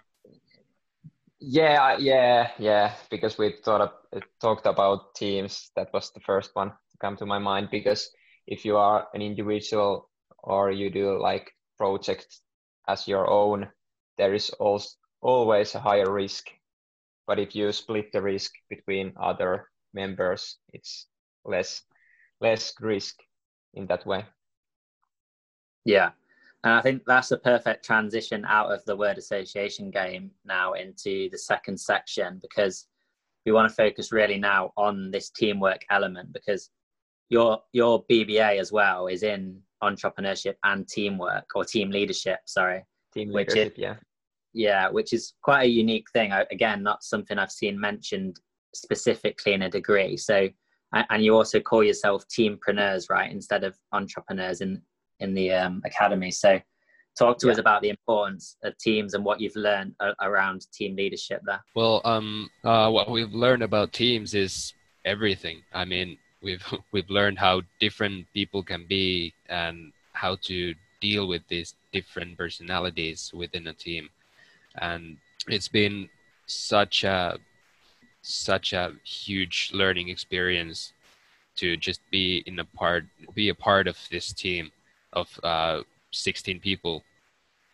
Yeah, 1.40 1.96
yeah, 1.98 2.51
yeah. 2.59 2.94
Because 3.11 3.38
we 3.38 3.55
thought 3.64 3.81
of, 3.81 3.90
uh, 4.16 4.20
talked 4.40 4.66
about 4.66 5.14
teams. 5.14 5.70
That 5.77 5.92
was 5.92 6.11
the 6.12 6.20
first 6.20 6.51
one 6.55 6.70
to 6.70 6.96
come 7.01 7.16
to 7.16 7.27
my 7.27 7.38
mind. 7.38 7.68
Because 7.70 8.11
if 8.46 8.64
you 8.64 8.77
are 8.77 9.09
an 9.14 9.22
individual 9.22 10.11
or 10.42 10.70
you 10.70 10.90
do 10.90 11.20
like 11.20 11.53
projects 11.77 12.42
as 12.88 13.07
your 13.07 13.29
own, 13.31 13.68
there 14.16 14.35
is 14.35 14.51
also 14.51 14.90
always 15.20 15.74
a 15.74 15.81
higher 15.81 16.11
risk. 16.11 16.48
But 17.27 17.38
if 17.38 17.55
you 17.55 17.72
split 17.72 18.12
the 18.12 18.22
risk 18.22 18.53
between 18.68 19.12
other 19.20 19.68
members, 19.94 20.59
it's 20.72 21.07
less 21.44 21.83
less 22.40 22.74
risk 22.81 23.16
in 23.74 23.87
that 23.88 24.07
way. 24.07 24.27
Yeah. 25.85 26.11
And 26.64 26.74
I 26.74 26.82
think 26.82 27.02
that's 27.06 27.30
a 27.30 27.38
perfect 27.38 27.84
transition 27.84 28.44
out 28.44 28.72
of 28.72 28.84
the 28.84 28.96
word 28.96 29.16
association 29.16 29.90
game 29.90 30.32
now 30.44 30.72
into 30.72 31.28
the 31.30 31.38
second 31.38 31.78
section 31.78 32.40
because 32.42 32.86
we 33.46 33.52
want 33.52 33.68
to 33.68 33.74
focus 33.74 34.12
really 34.12 34.38
now 34.38 34.72
on 34.76 35.10
this 35.10 35.30
teamwork 35.30 35.84
element 35.90 36.32
because 36.32 36.70
your 37.30 37.60
your 37.72 38.04
BBA 38.10 38.58
as 38.58 38.72
well 38.72 39.06
is 39.06 39.22
in 39.22 39.60
entrepreneurship 39.82 40.54
and 40.64 40.88
teamwork 40.88 41.44
or 41.54 41.64
team 41.64 41.90
leadership, 41.90 42.40
sorry. 42.46 42.84
Team 43.14 43.32
Which 43.32 43.50
leadership, 43.50 43.74
is- 43.74 43.78
yeah. 43.78 43.94
Yeah, 44.54 44.88
which 44.88 45.12
is 45.12 45.34
quite 45.42 45.64
a 45.64 45.70
unique 45.70 46.10
thing. 46.12 46.32
Again, 46.32 46.82
not 46.82 47.04
something 47.04 47.38
I've 47.38 47.52
seen 47.52 47.78
mentioned 47.78 48.40
specifically 48.74 49.52
in 49.52 49.62
a 49.62 49.70
degree. 49.70 50.16
So, 50.16 50.48
and 50.92 51.22
you 51.22 51.36
also 51.36 51.60
call 51.60 51.84
yourself 51.84 52.24
teampreneurs, 52.28 53.10
right, 53.10 53.30
instead 53.30 53.62
of 53.62 53.78
entrepreneurs 53.92 54.62
in 54.62 54.82
in 55.20 55.35
the 55.35 55.52
um, 55.52 55.83
academy. 55.85 56.31
So, 56.31 56.61
talk 57.18 57.38
to 57.38 57.50
us 57.50 57.59
about 57.59 57.83
the 57.83 57.88
importance 57.88 58.57
of 58.62 58.78
teams 58.78 59.14
and 59.14 59.24
what 59.24 59.40
you've 59.40 59.57
learned 59.57 59.94
a- 60.00 60.14
around 60.20 60.66
team 60.72 60.94
leadership 60.94 61.42
there. 61.44 61.61
Well, 61.74 62.00
um, 62.04 62.48
uh, 62.64 62.90
what 62.90 63.11
we've 63.11 63.33
learned 63.33 63.62
about 63.62 63.92
teams 63.92 64.35
is 64.35 64.72
everything. 65.04 65.62
I 65.72 65.85
mean, 65.85 66.18
we've 66.42 66.64
we've 66.92 67.11
learned 67.11 67.38
how 67.38 67.62
different 67.81 68.26
people 68.33 68.62
can 68.62 68.87
be 68.88 69.35
and 69.48 69.92
how 70.12 70.37
to 70.42 70.74
deal 71.00 71.28
with 71.28 71.42
these 71.48 71.74
different 71.92 72.37
personalities 72.37 73.33
within 73.35 73.66
a 73.66 73.72
team, 73.72 74.09
and 74.81 75.16
it's 75.48 75.68
been 75.68 76.09
such 76.46 77.04
a 77.04 77.38
such 78.22 78.72
a 78.72 78.92
huge 79.04 79.70
learning 79.72 80.09
experience 80.09 80.92
to 81.57 81.76
just 81.76 82.00
be 82.11 82.42
in 82.46 82.59
a 82.59 82.64
part 82.64 83.04
be 83.35 83.48
a 83.48 83.54
part 83.54 83.87
of 83.88 83.96
this 84.11 84.33
team 84.33 84.70
of 85.12 85.28
uh, 85.42 85.80
16 86.12 86.60
people 86.60 87.02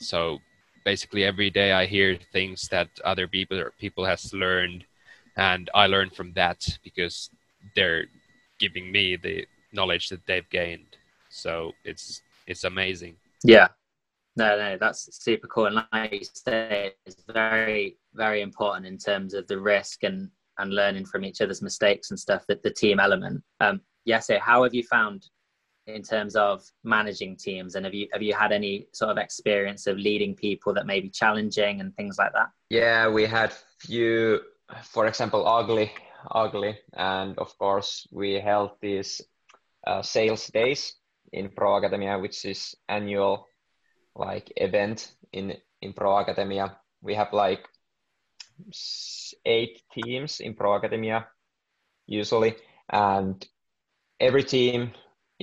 so 0.00 0.38
basically 0.84 1.24
every 1.24 1.50
day 1.50 1.72
i 1.72 1.86
hear 1.86 2.18
things 2.32 2.68
that 2.68 2.88
other 3.04 3.26
people 3.28 3.64
people 3.78 4.04
has 4.04 4.32
learned 4.34 4.84
and 5.36 5.70
i 5.74 5.86
learn 5.86 6.10
from 6.10 6.32
that 6.34 6.66
because 6.82 7.30
they're 7.74 8.06
giving 8.58 8.90
me 8.92 9.16
the 9.16 9.46
knowledge 9.72 10.08
that 10.08 10.24
they've 10.26 10.48
gained 10.50 10.96
so 11.30 11.72
it's 11.84 12.22
it's 12.46 12.64
amazing 12.64 13.16
Yeah. 13.44 13.68
No, 14.36 14.56
no, 14.56 14.76
that's 14.78 15.08
super 15.22 15.46
cool. 15.46 15.66
And 15.66 15.76
like 15.92 16.12
you 16.12 16.24
say, 16.24 16.92
it's 17.06 17.22
very, 17.32 17.98
very 18.14 18.40
important 18.42 18.86
in 18.86 18.98
terms 18.98 19.34
of 19.34 19.46
the 19.46 19.60
risk 19.60 20.02
and 20.02 20.30
and 20.58 20.72
learning 20.72 21.04
from 21.06 21.24
each 21.24 21.40
other's 21.40 21.62
mistakes 21.62 22.10
and 22.10 22.18
stuff. 22.18 22.44
That 22.48 22.62
the 22.62 22.70
team 22.70 22.98
element. 23.00 23.42
Um, 23.60 23.80
yeah. 24.04 24.18
So, 24.20 24.38
how 24.40 24.64
have 24.64 24.74
you 24.74 24.82
found 24.84 25.26
in 25.86 26.02
terms 26.02 26.34
of 26.34 26.64
managing 26.82 27.36
teams, 27.36 27.74
and 27.74 27.84
have 27.84 27.94
you 27.94 28.08
have 28.12 28.22
you 28.22 28.34
had 28.34 28.52
any 28.52 28.86
sort 28.92 29.10
of 29.10 29.18
experience 29.18 29.86
of 29.86 29.96
leading 29.98 30.34
people 30.34 30.72
that 30.74 30.86
may 30.86 31.00
be 31.00 31.10
challenging 31.10 31.80
and 31.80 31.94
things 31.96 32.18
like 32.18 32.32
that? 32.32 32.48
Yeah, 32.70 33.08
we 33.08 33.26
had 33.26 33.52
few, 33.78 34.40
for 34.82 35.06
example, 35.06 35.46
ugly, 35.46 35.92
ugly, 36.30 36.78
and 36.94 37.38
of 37.38 37.56
course 37.58 38.06
we 38.10 38.40
held 38.40 38.72
these 38.80 39.20
uh, 39.86 40.02
sales 40.02 40.46
days 40.48 40.94
in 41.32 41.50
Pro 41.50 41.76
Academia, 41.76 42.18
which 42.18 42.44
is 42.44 42.74
annual 42.88 43.46
like 44.16 44.52
event 44.56 45.12
in 45.32 45.54
in 45.82 45.92
Pro 45.92 46.18
Academia. 46.18 46.76
We 47.02 47.14
have 47.14 47.32
like 47.32 47.68
eight 49.44 49.82
teams 49.92 50.40
in 50.40 50.54
Pro 50.54 50.76
Academia 50.76 51.26
usually, 52.06 52.54
and 52.88 53.46
every 54.20 54.44
team 54.44 54.92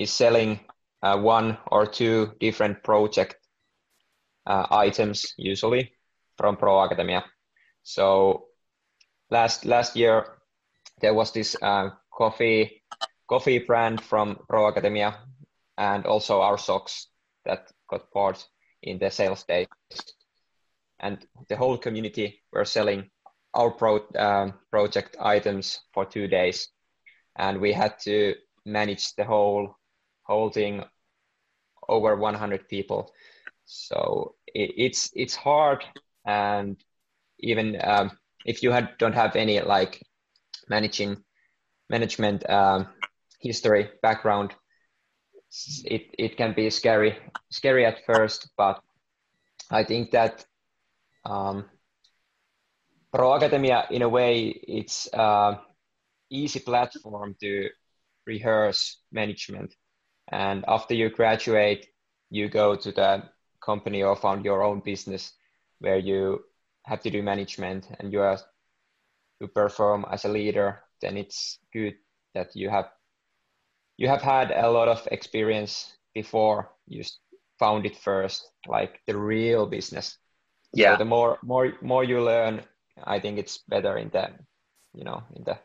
is 0.02 0.12
selling 0.12 0.60
uh, 1.02 1.18
one 1.18 1.58
or 1.70 1.86
two 1.86 2.32
different 2.40 2.82
project 2.82 3.36
uh, 4.46 4.66
items 4.70 5.34
usually 5.36 5.92
from 6.36 6.56
Pro 6.56 6.82
Academia. 6.84 7.24
So 7.82 8.46
last 9.30 9.64
last 9.64 9.96
year 9.96 10.26
there 11.00 11.14
was 11.14 11.32
this 11.32 11.56
uh, 11.62 11.90
coffee 12.12 12.82
coffee 13.28 13.58
brand 13.58 14.00
from 14.00 14.38
Pro 14.48 14.68
Academia 14.68 15.18
and 15.78 16.06
also 16.06 16.40
our 16.40 16.58
socks 16.58 17.08
that 17.44 17.72
got 17.88 18.10
part 18.12 18.44
in 18.82 18.98
the 18.98 19.10
sales 19.10 19.44
days. 19.44 19.66
And 21.00 21.18
the 21.48 21.56
whole 21.56 21.78
community 21.78 22.42
were 22.52 22.64
selling 22.64 23.10
our 23.54 23.70
pro, 23.70 24.00
um, 24.16 24.54
project 24.70 25.16
items 25.20 25.80
for 25.92 26.04
two 26.04 26.28
days, 26.28 26.68
and 27.36 27.60
we 27.60 27.72
had 27.72 27.98
to 28.04 28.34
manage 28.64 29.14
the 29.16 29.24
whole 29.24 29.76
whole 30.32 30.50
thing 30.50 30.84
over 31.88 32.16
100 32.16 32.68
people. 32.68 33.12
So 33.64 34.34
it, 34.46 34.72
it's 34.76 35.10
it's 35.14 35.34
hard, 35.34 35.84
and 36.26 36.76
even 37.40 37.78
um, 37.82 38.18
if 38.44 38.62
you 38.62 38.72
had, 38.72 38.98
don't 38.98 39.14
have 39.14 39.36
any 39.36 39.60
like 39.60 40.02
managing 40.68 41.22
management 41.88 42.48
um, 42.50 42.88
history 43.40 43.90
background, 44.02 44.54
it 45.84 46.02
it 46.18 46.36
can 46.36 46.54
be 46.54 46.70
scary 46.70 47.16
scary 47.50 47.86
at 47.86 48.04
first, 48.06 48.50
but 48.56 48.82
I 49.70 49.84
think 49.84 50.10
that 50.10 50.44
um, 51.24 51.64
Pro 53.12 53.34
Academia, 53.34 53.86
in 53.90 54.02
a 54.02 54.08
way, 54.08 54.48
it's 54.48 55.08
uh, 55.12 55.56
easy 56.30 56.60
platform 56.60 57.36
to 57.40 57.68
rehearse 58.26 59.02
management. 59.12 59.74
And 60.30 60.64
after 60.68 60.94
you 60.94 61.10
graduate, 61.10 61.88
you 62.30 62.48
go 62.48 62.76
to 62.76 62.92
the 62.92 63.24
company 63.60 64.02
or 64.02 64.16
found 64.16 64.44
your 64.44 64.62
own 64.62 64.80
business 64.80 65.32
where 65.80 65.98
you 65.98 66.44
have 66.84 67.00
to 67.02 67.10
do 67.10 67.22
management 67.22 67.88
and 68.00 68.12
you 68.12 68.20
are 68.20 68.38
to 69.40 69.48
perform 69.48 70.06
as 70.10 70.24
a 70.24 70.28
leader. 70.28 70.82
Then 71.00 71.16
it's 71.16 71.58
good 71.72 71.94
that 72.34 72.54
you 72.54 72.70
have 72.70 72.90
you 73.96 74.08
have 74.08 74.22
had 74.22 74.50
a 74.50 74.70
lot 74.70 74.88
of 74.88 75.06
experience 75.10 75.92
before 76.14 76.70
you 76.86 77.04
found 77.58 77.86
it 77.86 77.96
first, 77.96 78.48
like 78.66 79.00
the 79.06 79.16
real 79.16 79.66
business. 79.66 80.16
Yeah. 80.72 80.94
So 80.94 80.98
the 80.98 81.04
more 81.04 81.38
more 81.42 81.74
more 81.82 82.04
you 82.04 82.22
learn, 82.22 82.62
I 83.04 83.20
think 83.20 83.38
it's 83.38 83.58
better 83.68 83.98
in 83.98 84.08
the 84.10 84.30
you 84.94 85.04
know 85.04 85.22
in 85.36 85.44
the 85.44 85.58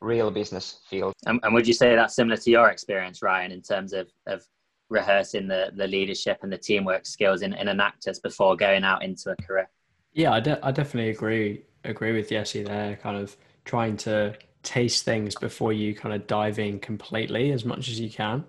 real 0.00 0.30
business 0.30 0.80
field. 0.88 1.14
And, 1.26 1.40
and 1.42 1.54
would 1.54 1.66
you 1.66 1.74
say 1.74 1.94
that's 1.94 2.14
similar 2.14 2.36
to 2.36 2.50
your 2.50 2.68
experience, 2.68 3.22
Ryan, 3.22 3.52
in 3.52 3.62
terms 3.62 3.92
of 3.92 4.08
of 4.26 4.44
rehearsing 4.88 5.46
the 5.46 5.72
the 5.76 5.86
leadership 5.86 6.38
and 6.42 6.52
the 6.52 6.58
teamwork 6.58 7.06
skills 7.06 7.42
in, 7.42 7.52
in 7.54 7.68
an 7.68 7.78
Enactus 7.78 8.20
before 8.22 8.56
going 8.56 8.84
out 8.84 9.02
into 9.02 9.30
a 9.30 9.36
career? 9.36 9.68
Yeah, 10.12 10.32
I, 10.32 10.40
de- 10.40 10.66
I 10.66 10.72
definitely 10.72 11.10
agree 11.10 11.64
agree 11.84 12.12
with 12.12 12.28
Jesse 12.28 12.62
there. 12.62 12.96
Kind 12.96 13.16
of 13.16 13.36
trying 13.64 13.96
to 13.98 14.34
taste 14.62 15.04
things 15.04 15.34
before 15.36 15.72
you 15.72 15.94
kind 15.94 16.14
of 16.14 16.26
dive 16.26 16.58
in 16.58 16.78
completely 16.78 17.52
as 17.52 17.64
much 17.64 17.88
as 17.88 17.98
you 17.98 18.10
can 18.10 18.44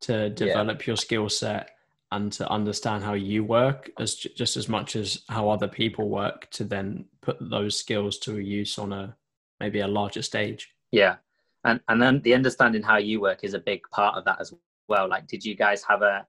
to 0.00 0.30
develop 0.30 0.80
yeah. 0.80 0.86
your 0.86 0.96
skill 0.96 1.28
set 1.28 1.70
and 2.12 2.32
to 2.32 2.48
understand 2.48 3.04
how 3.04 3.12
you 3.12 3.44
work 3.44 3.90
as 3.98 4.14
just 4.14 4.56
as 4.56 4.68
much 4.68 4.96
as 4.96 5.22
how 5.28 5.48
other 5.50 5.68
people 5.68 6.08
work 6.08 6.50
to 6.50 6.64
then 6.64 7.04
put 7.20 7.36
those 7.40 7.78
skills 7.78 8.18
to 8.18 8.38
use 8.38 8.78
on 8.78 8.92
a 8.92 9.14
maybe 9.60 9.80
a 9.80 9.86
larger 9.86 10.22
stage 10.22 10.70
yeah. 10.90 11.16
And 11.64 11.80
and 11.88 12.00
then 12.00 12.20
the 12.22 12.34
understanding 12.34 12.82
how 12.82 12.96
you 12.96 13.20
work 13.20 13.40
is 13.42 13.54
a 13.54 13.58
big 13.58 13.82
part 13.90 14.16
of 14.16 14.24
that 14.24 14.40
as 14.40 14.52
well. 14.88 15.08
Like 15.08 15.26
did 15.26 15.44
you 15.44 15.54
guys 15.54 15.82
have 15.84 16.02
a 16.02 16.26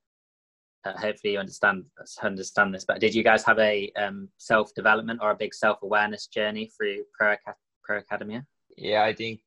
uh, 0.83 0.97
hopefully 0.97 1.33
you 1.33 1.39
understand 1.39 1.85
understand 2.23 2.73
this 2.73 2.85
but 2.85 2.99
did 2.99 3.13
you 3.13 3.23
guys 3.23 3.43
have 3.43 3.59
a 3.59 3.91
um, 3.95 4.27
self 4.37 4.73
development 4.73 5.19
or 5.21 5.29
a 5.31 5.35
big 5.35 5.53
self 5.53 5.81
awareness 5.83 6.25
journey 6.25 6.71
through 6.75 7.03
pro, 7.13 7.35
pro 7.83 7.97
academia? 7.97 8.43
Yeah 8.77 9.03
i 9.03 9.13
think 9.13 9.41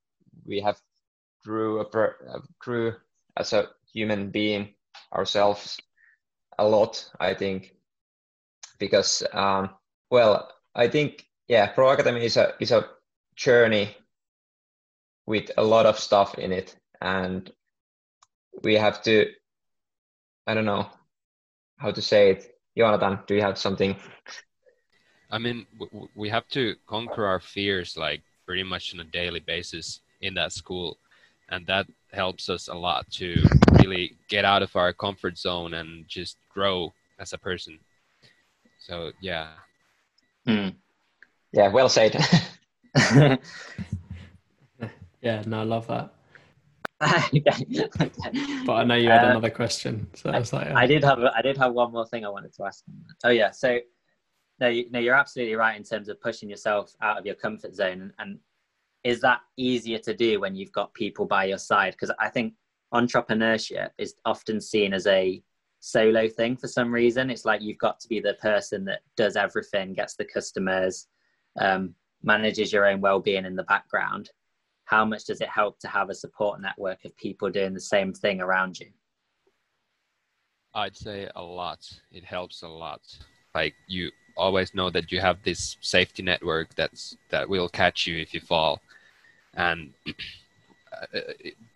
we 0.47 0.61
have 0.61 0.79
grew 1.45 1.81
a 1.81 1.87
grew 2.61 2.95
as 3.37 3.53
a 3.53 3.69
human 3.93 4.31
being 4.31 4.75
ourselves 5.13 5.79
a 6.59 6.67
lot, 6.67 7.11
I 7.21 7.35
think, 7.35 7.75
because 8.79 9.23
um, 9.33 9.71
well, 10.11 10.51
I 10.75 10.89
think 10.89 11.27
yeah, 11.49 11.67
Pro 11.67 11.91
Academy 11.91 12.25
is 12.25 12.37
a 12.37 12.55
is 12.61 12.73
a 12.73 12.89
journey 13.37 13.97
with 15.27 15.51
a 15.57 15.63
lot 15.63 15.87
of 15.87 15.99
stuff 15.99 16.39
in 16.39 16.53
it, 16.53 16.77
and 17.01 17.51
we 18.63 18.75
have 18.75 19.03
to. 19.03 19.31
I 20.47 20.55
don't 20.55 20.67
know 20.67 20.87
how 21.79 21.91
to 21.91 22.03
say 22.03 22.31
it. 22.31 22.59
Jonathan, 22.77 23.21
do 23.27 23.35
you 23.35 23.43
have 23.43 23.59
something? 23.59 23.97
I 25.31 25.39
mean, 25.39 25.67
we 26.15 26.29
have 26.29 26.47
to 26.49 26.75
conquer 26.87 27.27
our 27.27 27.41
fears 27.41 27.97
like 27.97 28.23
pretty 28.47 28.63
much 28.63 28.95
on 28.95 29.01
a 29.01 29.05
daily 29.05 29.41
basis 29.41 30.01
in 30.21 30.35
that 30.35 30.53
school, 30.53 30.99
and 31.49 31.67
that 31.67 31.87
helps 32.13 32.49
us 32.49 32.69
a 32.69 32.75
lot 32.75 33.11
to 33.11 33.43
really 33.81 34.17
get 34.29 34.45
out 34.45 34.63
of 34.63 34.75
our 34.77 34.93
comfort 34.93 35.39
zone 35.39 35.75
and 35.75 36.07
just 36.09 36.37
grow 36.53 36.93
as 37.19 37.33
a 37.33 37.39
person. 37.39 37.79
So 38.79 39.13
yeah. 39.21 39.49
Mm. 40.47 40.75
Yeah, 41.53 41.69
well 41.69 41.89
said. 41.89 42.17
yeah, 45.25 45.43
no, 45.47 45.61
I 45.61 45.65
love 45.65 45.87
that. 45.89 46.13
but 47.01 48.73
I 48.73 48.85
know 48.85 48.95
you 48.95 49.11
had 49.11 49.25
uh, 49.25 49.31
another 49.31 49.51
question, 49.51 50.07
so 50.15 50.31
I 50.31 50.39
was 50.39 50.53
like, 50.53 50.69
I 50.69 50.87
did 50.87 51.03
have 51.03 51.19
I 51.19 51.43
did 51.43 51.57
have 51.57 51.73
one 51.73 51.93
more 51.93 52.07
thing 52.07 52.25
I 52.25 52.29
wanted 52.29 52.55
to 52.55 52.65
ask. 52.65 52.85
Oh 53.25 53.31
yeah, 53.31 53.51
so 53.51 53.79
no, 54.61 54.69
you, 54.69 54.89
no, 54.91 55.01
you're 55.01 55.15
absolutely 55.15 55.57
right 55.57 55.77
in 55.77 55.83
terms 55.83 56.09
of 56.09 56.21
pushing 56.21 56.49
yourself 56.49 56.95
out 57.03 57.19
of 57.19 57.27
your 57.27 57.35
comfort 57.35 57.75
zone, 57.75 58.01
and, 58.01 58.13
and 58.19 58.39
is 59.03 59.21
that 59.23 59.41
easier 59.57 59.99
to 59.99 60.15
do 60.15 60.41
when 60.41 60.55
you've 60.55 60.73
got 60.73 60.95
people 60.95 61.27
by 61.27 61.47
your 61.47 61.59
side? 61.59 61.93
Because 61.93 62.15
I 62.19 62.29
think 62.29 62.55
entrepreneurship 62.93 63.91
is 63.99 64.15
often 64.25 64.61
seen 64.61 64.95
as 64.95 65.07
a 65.07 65.43
solo 65.81 66.29
thing 66.29 66.57
for 66.57 66.69
some 66.69 66.93
reason. 66.93 67.31
It's 67.31 67.45
like 67.45 67.61
you've 67.61 67.79
got 67.79 67.99
to 68.01 68.09
be 68.09 68.21
the 68.21 68.35
person 68.35 68.85
that 68.87 69.01
does 69.17 69.37
everything, 69.37 69.95
gets 69.95 70.17
the 70.17 70.25
customers, 70.25 71.09
um, 71.59 71.95
manages 72.23 72.73
your 72.73 72.87
own 72.87 73.01
well-being 73.01 73.45
in 73.45 73.57
the 73.57 73.65
background. 73.65 74.31
How 74.85 75.05
much 75.05 75.25
does 75.25 75.41
it 75.41 75.49
help 75.49 75.79
to 75.81 75.89
have 75.89 76.11
a 76.11 76.15
support 76.15 76.61
network 76.61 77.05
of 77.05 77.17
people 77.17 77.51
doing 77.51 77.75
the 77.75 77.81
same 77.81 78.13
thing 78.13 78.41
around 78.41 78.79
you? 78.79 78.89
I'd 80.75 80.97
say 80.97 81.29
a 81.37 81.43
lot. 81.43 81.89
It 82.13 82.25
helps 82.25 82.63
a 82.63 82.69
lot. 82.69 83.01
Like 83.55 83.75
you 83.87 84.11
always 84.37 84.75
know 84.75 84.91
that 84.91 85.13
you 85.13 85.21
have 85.21 85.39
this 85.43 85.77
safety 85.81 86.23
network 86.23 86.75
that's 86.75 87.17
that 87.31 87.49
will 87.49 87.69
catch 87.69 88.07
you 88.07 88.19
if 88.19 88.35
you 88.35 88.41
fall, 88.41 88.81
and 89.55 89.93
uh, 91.15 91.21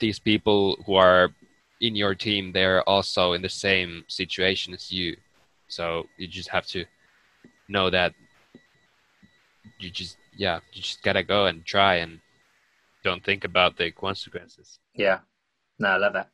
these 0.01 0.19
people 0.19 0.77
who 0.85 0.95
are 0.95 1.31
in 1.81 1.95
your 1.95 2.15
team 2.15 2.53
they're 2.53 2.83
also 2.89 3.33
in 3.35 3.43
the 3.43 3.49
same 3.49 4.05
situation 4.09 4.75
as 4.75 4.91
you 4.91 5.17
so 5.69 6.07
you 6.17 6.27
just 6.27 6.49
have 6.49 6.67
to 6.67 6.85
know 7.69 7.91
that 7.91 8.13
you 9.79 9.91
just 9.91 10.17
yeah 10.37 10.59
you 10.73 10.83
just 10.83 11.03
gotta 11.03 11.23
go 11.23 11.47
and 11.47 11.65
try 11.65 11.97
and 11.97 12.21
don't 13.09 13.25
think 13.25 13.45
about 13.45 13.77
the 13.77 13.91
consequences. 13.91 14.81
Yeah. 14.95 15.19
No 15.79 15.89
i 15.91 15.97
love 15.97 16.17
it 16.17 16.27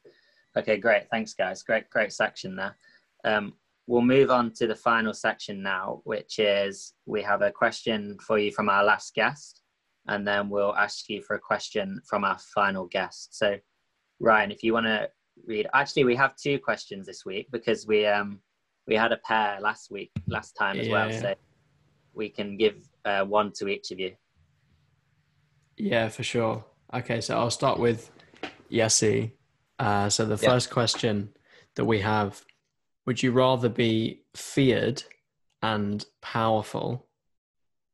okay 0.56 0.76
great. 0.76 1.08
Thanks 1.10 1.34
guys. 1.34 1.62
Great 1.62 1.90
great 1.90 2.12
section 2.12 2.56
there. 2.56 2.76
Um, 3.24 3.54
we'll 3.87 4.02
move 4.02 4.30
on 4.30 4.50
to 4.52 4.66
the 4.66 4.74
final 4.74 5.12
section 5.12 5.62
now 5.62 6.00
which 6.04 6.38
is 6.38 6.94
we 7.06 7.22
have 7.22 7.42
a 7.42 7.50
question 7.50 8.16
for 8.26 8.38
you 8.38 8.50
from 8.52 8.68
our 8.68 8.84
last 8.84 9.14
guest 9.14 9.62
and 10.08 10.26
then 10.26 10.48
we'll 10.48 10.76
ask 10.76 11.08
you 11.08 11.22
for 11.22 11.34
a 11.37 11.38
question 11.38 12.00
from 12.06 12.24
our 12.24 12.38
final 12.54 12.87
guest. 12.87 13.37
So, 13.37 13.56
Ryan, 14.20 14.50
if 14.50 14.62
you 14.62 14.74
want 14.74 14.87
to 14.87 15.08
read, 15.46 15.66
actually, 15.72 16.04
we 16.04 16.16
have 16.16 16.37
two 16.37 16.58
questions 16.58 17.06
this 17.06 17.24
week 17.24 17.48
because 17.50 17.87
we 17.87 18.06
um 18.06 18.40
we 18.87 18.94
had 18.94 19.12
a 19.12 19.16
pair 19.18 19.58
last 19.60 19.90
week, 19.90 20.10
last 20.26 20.52
time 20.52 20.78
as 20.78 20.87
yeah, 20.87 20.92
well. 20.92 21.10
So 21.12 21.34
we 22.12 22.28
can 22.28 22.58
give 22.58 22.76
uh, 23.06 23.24
one 23.24 23.50
to 23.52 23.68
each 23.68 23.90
of 23.90 23.98
you. 23.98 24.14
Yeah, 25.76 26.08
for 26.08 26.22
sure. 26.22 26.64
Okay, 26.92 27.20
so 27.20 27.37
I'll 27.37 27.50
start 27.50 27.78
with 27.78 28.10
Jesse. 28.70 29.32
Uh, 29.78 30.08
so 30.08 30.24
the 30.24 30.37
first 30.37 30.70
question 30.70 31.30
that 31.74 31.84
we 31.84 32.00
have: 32.00 32.44
Would 33.06 33.22
you 33.22 33.32
rather 33.32 33.68
be 33.68 34.22
feared 34.34 35.02
and 35.62 36.04
powerful, 36.20 37.08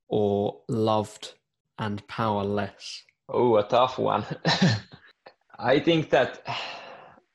or 0.09 0.61
loved 0.69 1.35
and 1.79 2.07
powerless? 2.07 3.05
Oh, 3.29 3.57
a 3.57 3.63
tough 3.63 3.99
one. 3.99 4.25
I 5.59 5.81
think 5.81 6.11
that 6.11 6.43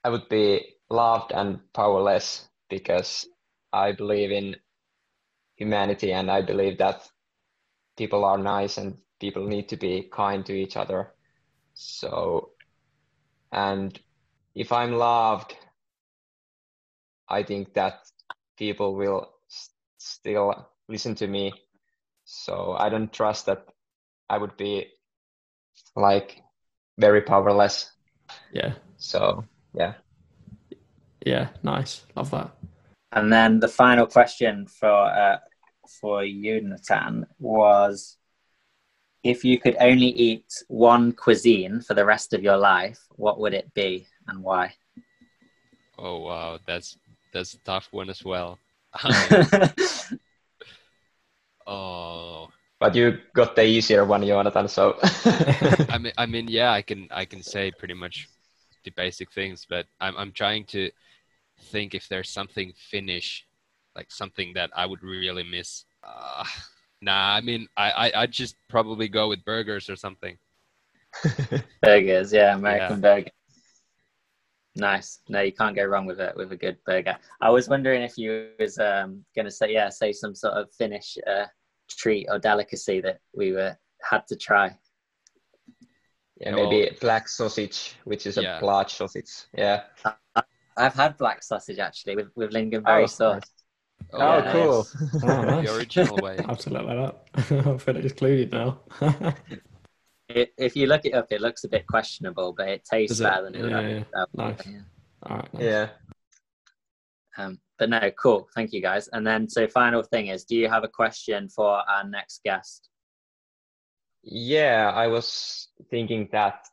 I 0.03 0.09
would 0.09 0.29
be 0.29 0.75
loved 0.89 1.31
and 1.31 1.59
powerless 1.73 2.47
because 2.69 3.27
I 3.71 3.91
believe 3.91 4.31
in 4.31 4.55
humanity 5.55 6.11
and 6.11 6.29
I 6.29 6.41
believe 6.41 6.77
that 6.79 7.07
people 7.97 8.25
are 8.25 8.37
nice 8.37 8.77
and 8.77 8.97
people 9.25 9.47
need 9.47 9.67
to 9.67 9.75
be 9.75 10.07
kind 10.11 10.45
to 10.45 10.53
each 10.53 10.77
other. 10.77 11.11
So, 11.73 12.51
and 13.51 13.99
if 14.53 14.71
I'm 14.71 14.93
loved, 14.93 15.55
I 17.27 17.41
think 17.41 17.73
that 17.73 18.05
people 18.55 18.93
will 18.93 19.33
s- 19.49 19.71
still 19.97 20.69
listen 20.87 21.15
to 21.15 21.27
me. 21.27 21.51
So 22.25 22.75
I 22.77 22.89
don't 22.89 23.11
trust 23.11 23.47
that 23.47 23.65
I 24.29 24.37
would 24.37 24.55
be 24.57 24.91
like 25.95 26.43
very 26.99 27.21
powerless. 27.21 27.91
Yeah. 28.53 28.73
So 28.97 29.43
yeah. 29.73 29.93
Yeah. 31.25 31.49
Nice. 31.63 32.05
Love 32.15 32.29
that. 32.29 32.51
And 33.11 33.33
then 33.33 33.59
the 33.59 33.69
final 33.69 34.05
question 34.05 34.67
for 34.67 35.01
uh, 35.25 35.39
for 36.01 36.23
you, 36.23 36.61
Natan, 36.61 37.25
was 37.39 38.17
if 39.25 39.43
you 39.43 39.59
could 39.59 39.75
only 39.81 40.09
eat 40.09 40.45
one 40.67 41.11
cuisine 41.11 41.81
for 41.81 41.95
the 41.95 42.05
rest 42.05 42.31
of 42.31 42.43
your 42.43 42.57
life, 42.57 42.99
what 43.15 43.39
would 43.39 43.55
it 43.55 43.73
be 43.73 44.05
and 44.27 44.43
why? 44.43 44.71
Oh 45.97 46.19
wow, 46.19 46.59
that's 46.67 46.95
that's 47.33 47.55
a 47.55 47.59
tough 47.65 47.89
one 47.91 48.09
as 48.09 48.23
well. 48.23 48.59
Um, 51.67 51.73
oh, 51.73 52.49
But 52.79 52.93
you 52.93 53.17
got 53.33 53.55
the 53.55 53.65
easier 53.65 54.05
one, 54.05 54.21
Joonatan. 54.21 54.69
So 54.69 54.99
I 55.91 55.97
mean, 55.97 56.13
I 56.17 56.27
mean, 56.27 56.47
yeah, 56.47 56.71
I 56.71 56.83
can 56.83 57.07
I 57.09 57.25
can 57.25 57.41
say 57.41 57.71
pretty 57.71 57.95
much 57.95 58.29
the 58.83 58.91
basic 58.91 59.31
things, 59.33 59.65
but 59.67 59.87
I'm 59.99 60.15
I'm 60.15 60.31
trying 60.31 60.65
to 60.65 60.91
think 61.73 61.95
if 61.95 62.07
there's 62.07 62.29
something 62.29 62.73
Finnish, 62.77 63.47
like 63.95 64.11
something 64.11 64.53
that 64.53 64.69
I 64.75 64.85
would 64.85 65.01
really 65.01 65.43
miss. 65.43 65.85
Uh, 66.03 66.45
nah, 67.01 67.35
I 67.35 67.41
mean, 67.41 67.67
I, 67.77 67.91
I 67.91 68.21
I'd 68.21 68.31
just 68.31 68.55
probably 68.69 69.07
go 69.07 69.27
with 69.29 69.43
burgers 69.45 69.89
or 69.89 69.95
something. 69.95 70.37
burgers, 71.81 72.33
yeah, 72.33 72.55
American 72.55 73.01
burger. 73.01 73.29
Nice. 74.77 75.19
No, 75.29 75.39
you 75.41 75.53
can't 75.53 75.75
go 75.75 75.85
wrong 75.85 76.05
with 76.05 76.19
it 76.19 76.35
with 76.35 76.51
a 76.51 76.57
good 76.57 76.77
burger. 76.85 77.15
I 77.39 77.49
was 77.49 77.69
wondering 77.69 78.01
if 78.01 78.17
you 78.17 78.49
was 78.59 78.77
um, 78.77 79.23
going 79.35 79.45
to 79.45 79.51
say 79.51 79.71
yeah, 79.71 79.89
say 79.89 80.11
some 80.11 80.35
sort 80.35 80.53
of 80.55 80.69
Finnish 80.73 81.17
uh, 81.25 81.45
treat 81.89 82.27
or 82.29 82.39
delicacy 82.39 82.99
that 83.01 83.19
we 83.33 83.53
were 83.53 83.77
had 84.01 84.27
to 84.27 84.35
try. 84.35 84.77
yeah, 86.41 86.51
No. 86.51 86.69
maybe 86.69 86.95
black 86.99 87.29
sausage, 87.29 87.95
which 88.03 88.27
is 88.27 88.37
a 88.37 88.41
Yeah. 88.43 88.59
blood 88.59 88.89
sausage. 88.89 89.45
Yeah. 89.57 89.83
I've 90.77 90.93
had 90.93 91.17
black 91.17 91.41
sausage 91.41 91.79
actually 91.79 92.17
with 92.17 92.31
with 92.35 92.51
lingonberry 92.51 93.03
Oh, 93.03 93.05
sauce. 93.05 93.43
Nice. 94.13 94.13
Oh, 94.13 94.19
Oh, 94.21 94.37
Yeah, 94.39 94.51
cool. 94.51 94.87
Oh, 95.23 95.43
nice. 95.43 95.65
the 95.67 95.75
original 95.75 96.21
way. 96.21 96.37
I 96.39 96.47
have 96.47 96.59
to 96.59 96.69
look 96.69 96.87
that 96.87 96.97
up. 96.97 97.29
I 97.35 97.77
feel 97.77 97.97
excluded 97.97 98.51
now. 98.51 98.79
It, 100.27 100.53
if 100.57 100.75
you 100.75 100.87
look 100.87 101.05
it 101.05 101.13
up, 101.13 101.27
it 101.29 101.39
looks 101.39 101.65
a 101.65 101.67
bit 101.69 101.85
questionable, 101.85 102.51
but 102.57 102.67
it 102.67 102.83
tastes 102.83 103.19
it? 103.19 103.23
better 103.23 103.43
than 103.43 103.55
it 103.55 103.69
Yeah, 103.69 103.81
does. 103.81 104.03
yeah. 104.15 104.25
Nice. 104.33 104.67
yeah. 104.67 104.79
All 105.23 105.35
right. 105.37 105.53
nice. 105.53 105.63
Yeah. 105.63 105.89
Um, 107.37 107.59
but 107.77 107.89
no, 107.89 108.11
cool. 108.19 108.47
Thank 108.55 108.73
you 108.73 108.81
guys. 108.81 109.07
And 109.09 109.25
then, 109.25 109.47
so 109.47 109.67
final 109.67 110.01
thing 110.01 110.27
is, 110.27 110.43
do 110.43 110.55
you 110.55 110.67
have 110.67 110.83
a 110.83 110.87
question 110.87 111.47
for 111.49 111.67
our 111.87 112.03
next 112.03 112.41
guest? 112.43 112.89
Yeah, 114.23 114.91
I 114.95 115.07
was 115.07 115.67
thinking 115.91 116.27
that 116.31 116.65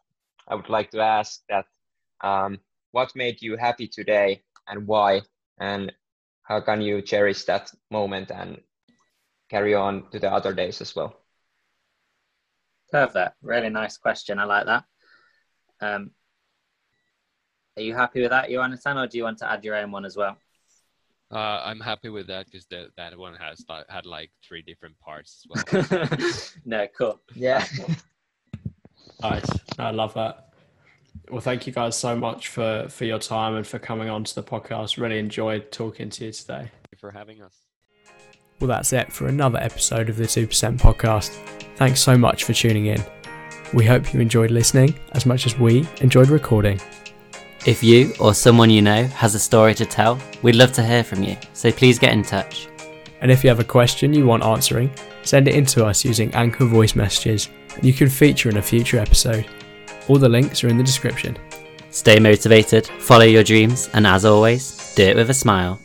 I 0.48 0.54
would 0.54 0.70
like 0.70 0.90
to 0.92 1.00
ask 1.00 1.42
that 1.50 1.66
um, 2.22 2.58
what 2.92 3.14
made 3.14 3.42
you 3.42 3.58
happy 3.58 3.86
today 3.86 4.42
and 4.66 4.86
why, 4.86 5.20
and 5.60 5.92
how 6.42 6.60
can 6.60 6.80
you 6.80 7.02
cherish 7.02 7.44
that 7.44 7.72
moment 7.90 8.30
and 8.30 8.60
carry 9.48 9.74
on 9.74 10.10
to 10.10 10.18
the 10.18 10.30
other 10.30 10.52
days 10.52 10.80
as 10.80 10.94
well? 10.94 11.16
Perfect. 12.90 13.36
Really 13.42 13.70
nice 13.70 13.96
question. 13.96 14.38
I 14.38 14.44
like 14.44 14.66
that. 14.66 14.84
Um, 15.80 16.10
are 17.76 17.82
you 17.82 17.94
happy 17.94 18.20
with 18.20 18.30
that, 18.30 18.50
Joonatan, 18.50 19.02
or 19.02 19.06
do 19.06 19.16
you 19.16 19.24
want 19.24 19.38
to 19.38 19.50
add 19.50 19.64
your 19.64 19.76
own 19.76 19.90
one 19.90 20.04
as 20.04 20.16
well? 20.16 20.36
Uh, 21.30 21.62
I'm 21.64 21.80
happy 21.80 22.10
with 22.10 22.26
that 22.26 22.44
because 22.44 22.66
that 22.66 22.88
that 22.98 23.18
one 23.18 23.34
has 23.36 23.64
had 23.88 24.04
like 24.04 24.30
three 24.46 24.60
different 24.60 24.98
parts 25.00 25.46
as 25.56 25.72
well. 25.72 26.06
no, 26.66 26.86
cool. 26.98 27.20
Yeah. 27.34 27.64
Nice. 29.22 29.48
I 29.78 29.90
love 29.92 30.12
that. 30.14 30.51
Well, 31.30 31.40
thank 31.40 31.66
you 31.66 31.72
guys 31.72 31.96
so 31.96 32.16
much 32.16 32.48
for 32.48 32.86
for 32.88 33.04
your 33.04 33.18
time 33.18 33.54
and 33.54 33.66
for 33.66 33.78
coming 33.78 34.08
on 34.08 34.24
to 34.24 34.34
the 34.34 34.42
podcast. 34.42 35.00
Really 35.00 35.18
enjoyed 35.18 35.70
talking 35.70 36.10
to 36.10 36.26
you 36.26 36.32
today. 36.32 36.70
Thank 36.70 36.88
you 36.92 36.98
for 36.98 37.10
having 37.10 37.42
us. 37.42 37.56
Well, 38.60 38.68
that's 38.68 38.92
it 38.92 39.12
for 39.12 39.26
another 39.26 39.58
episode 39.58 40.08
of 40.08 40.16
the 40.16 40.24
2% 40.24 40.46
podcast. 40.78 41.30
Thanks 41.74 42.00
so 42.00 42.16
much 42.16 42.44
for 42.44 42.52
tuning 42.52 42.86
in. 42.86 43.02
We 43.74 43.84
hope 43.84 44.14
you 44.14 44.20
enjoyed 44.20 44.52
listening 44.52 44.94
as 45.12 45.26
much 45.26 45.46
as 45.46 45.58
we 45.58 45.88
enjoyed 46.00 46.28
recording. 46.28 46.80
If 47.66 47.82
you 47.82 48.12
or 48.20 48.34
someone 48.34 48.70
you 48.70 48.82
know 48.82 49.04
has 49.04 49.34
a 49.34 49.40
story 49.40 49.74
to 49.74 49.86
tell, 49.86 50.20
we'd 50.42 50.54
love 50.54 50.72
to 50.74 50.84
hear 50.84 51.02
from 51.02 51.22
you, 51.22 51.36
so 51.54 51.72
please 51.72 51.98
get 51.98 52.12
in 52.12 52.22
touch. 52.22 52.68
And 53.20 53.30
if 53.30 53.42
you 53.42 53.50
have 53.50 53.60
a 53.60 53.64
question 53.64 54.12
you 54.12 54.26
want 54.26 54.44
answering, 54.44 54.90
send 55.22 55.48
it 55.48 55.54
in 55.54 55.64
to 55.66 55.86
us 55.86 56.04
using 56.04 56.34
Anchor 56.34 56.64
voice 56.66 56.94
messages, 56.94 57.48
and 57.74 57.84
you 57.84 57.92
could 57.92 58.12
feature 58.12 58.48
in 58.48 58.58
a 58.58 58.62
future 58.62 58.98
episode. 58.98 59.46
All 60.08 60.18
the 60.18 60.28
links 60.28 60.64
are 60.64 60.68
in 60.68 60.76
the 60.76 60.82
description. 60.82 61.36
Stay 61.90 62.18
motivated, 62.18 62.86
follow 62.86 63.24
your 63.24 63.44
dreams, 63.44 63.88
and 63.92 64.06
as 64.06 64.24
always, 64.24 64.94
do 64.94 65.04
it 65.04 65.16
with 65.16 65.30
a 65.30 65.34
smile. 65.34 65.78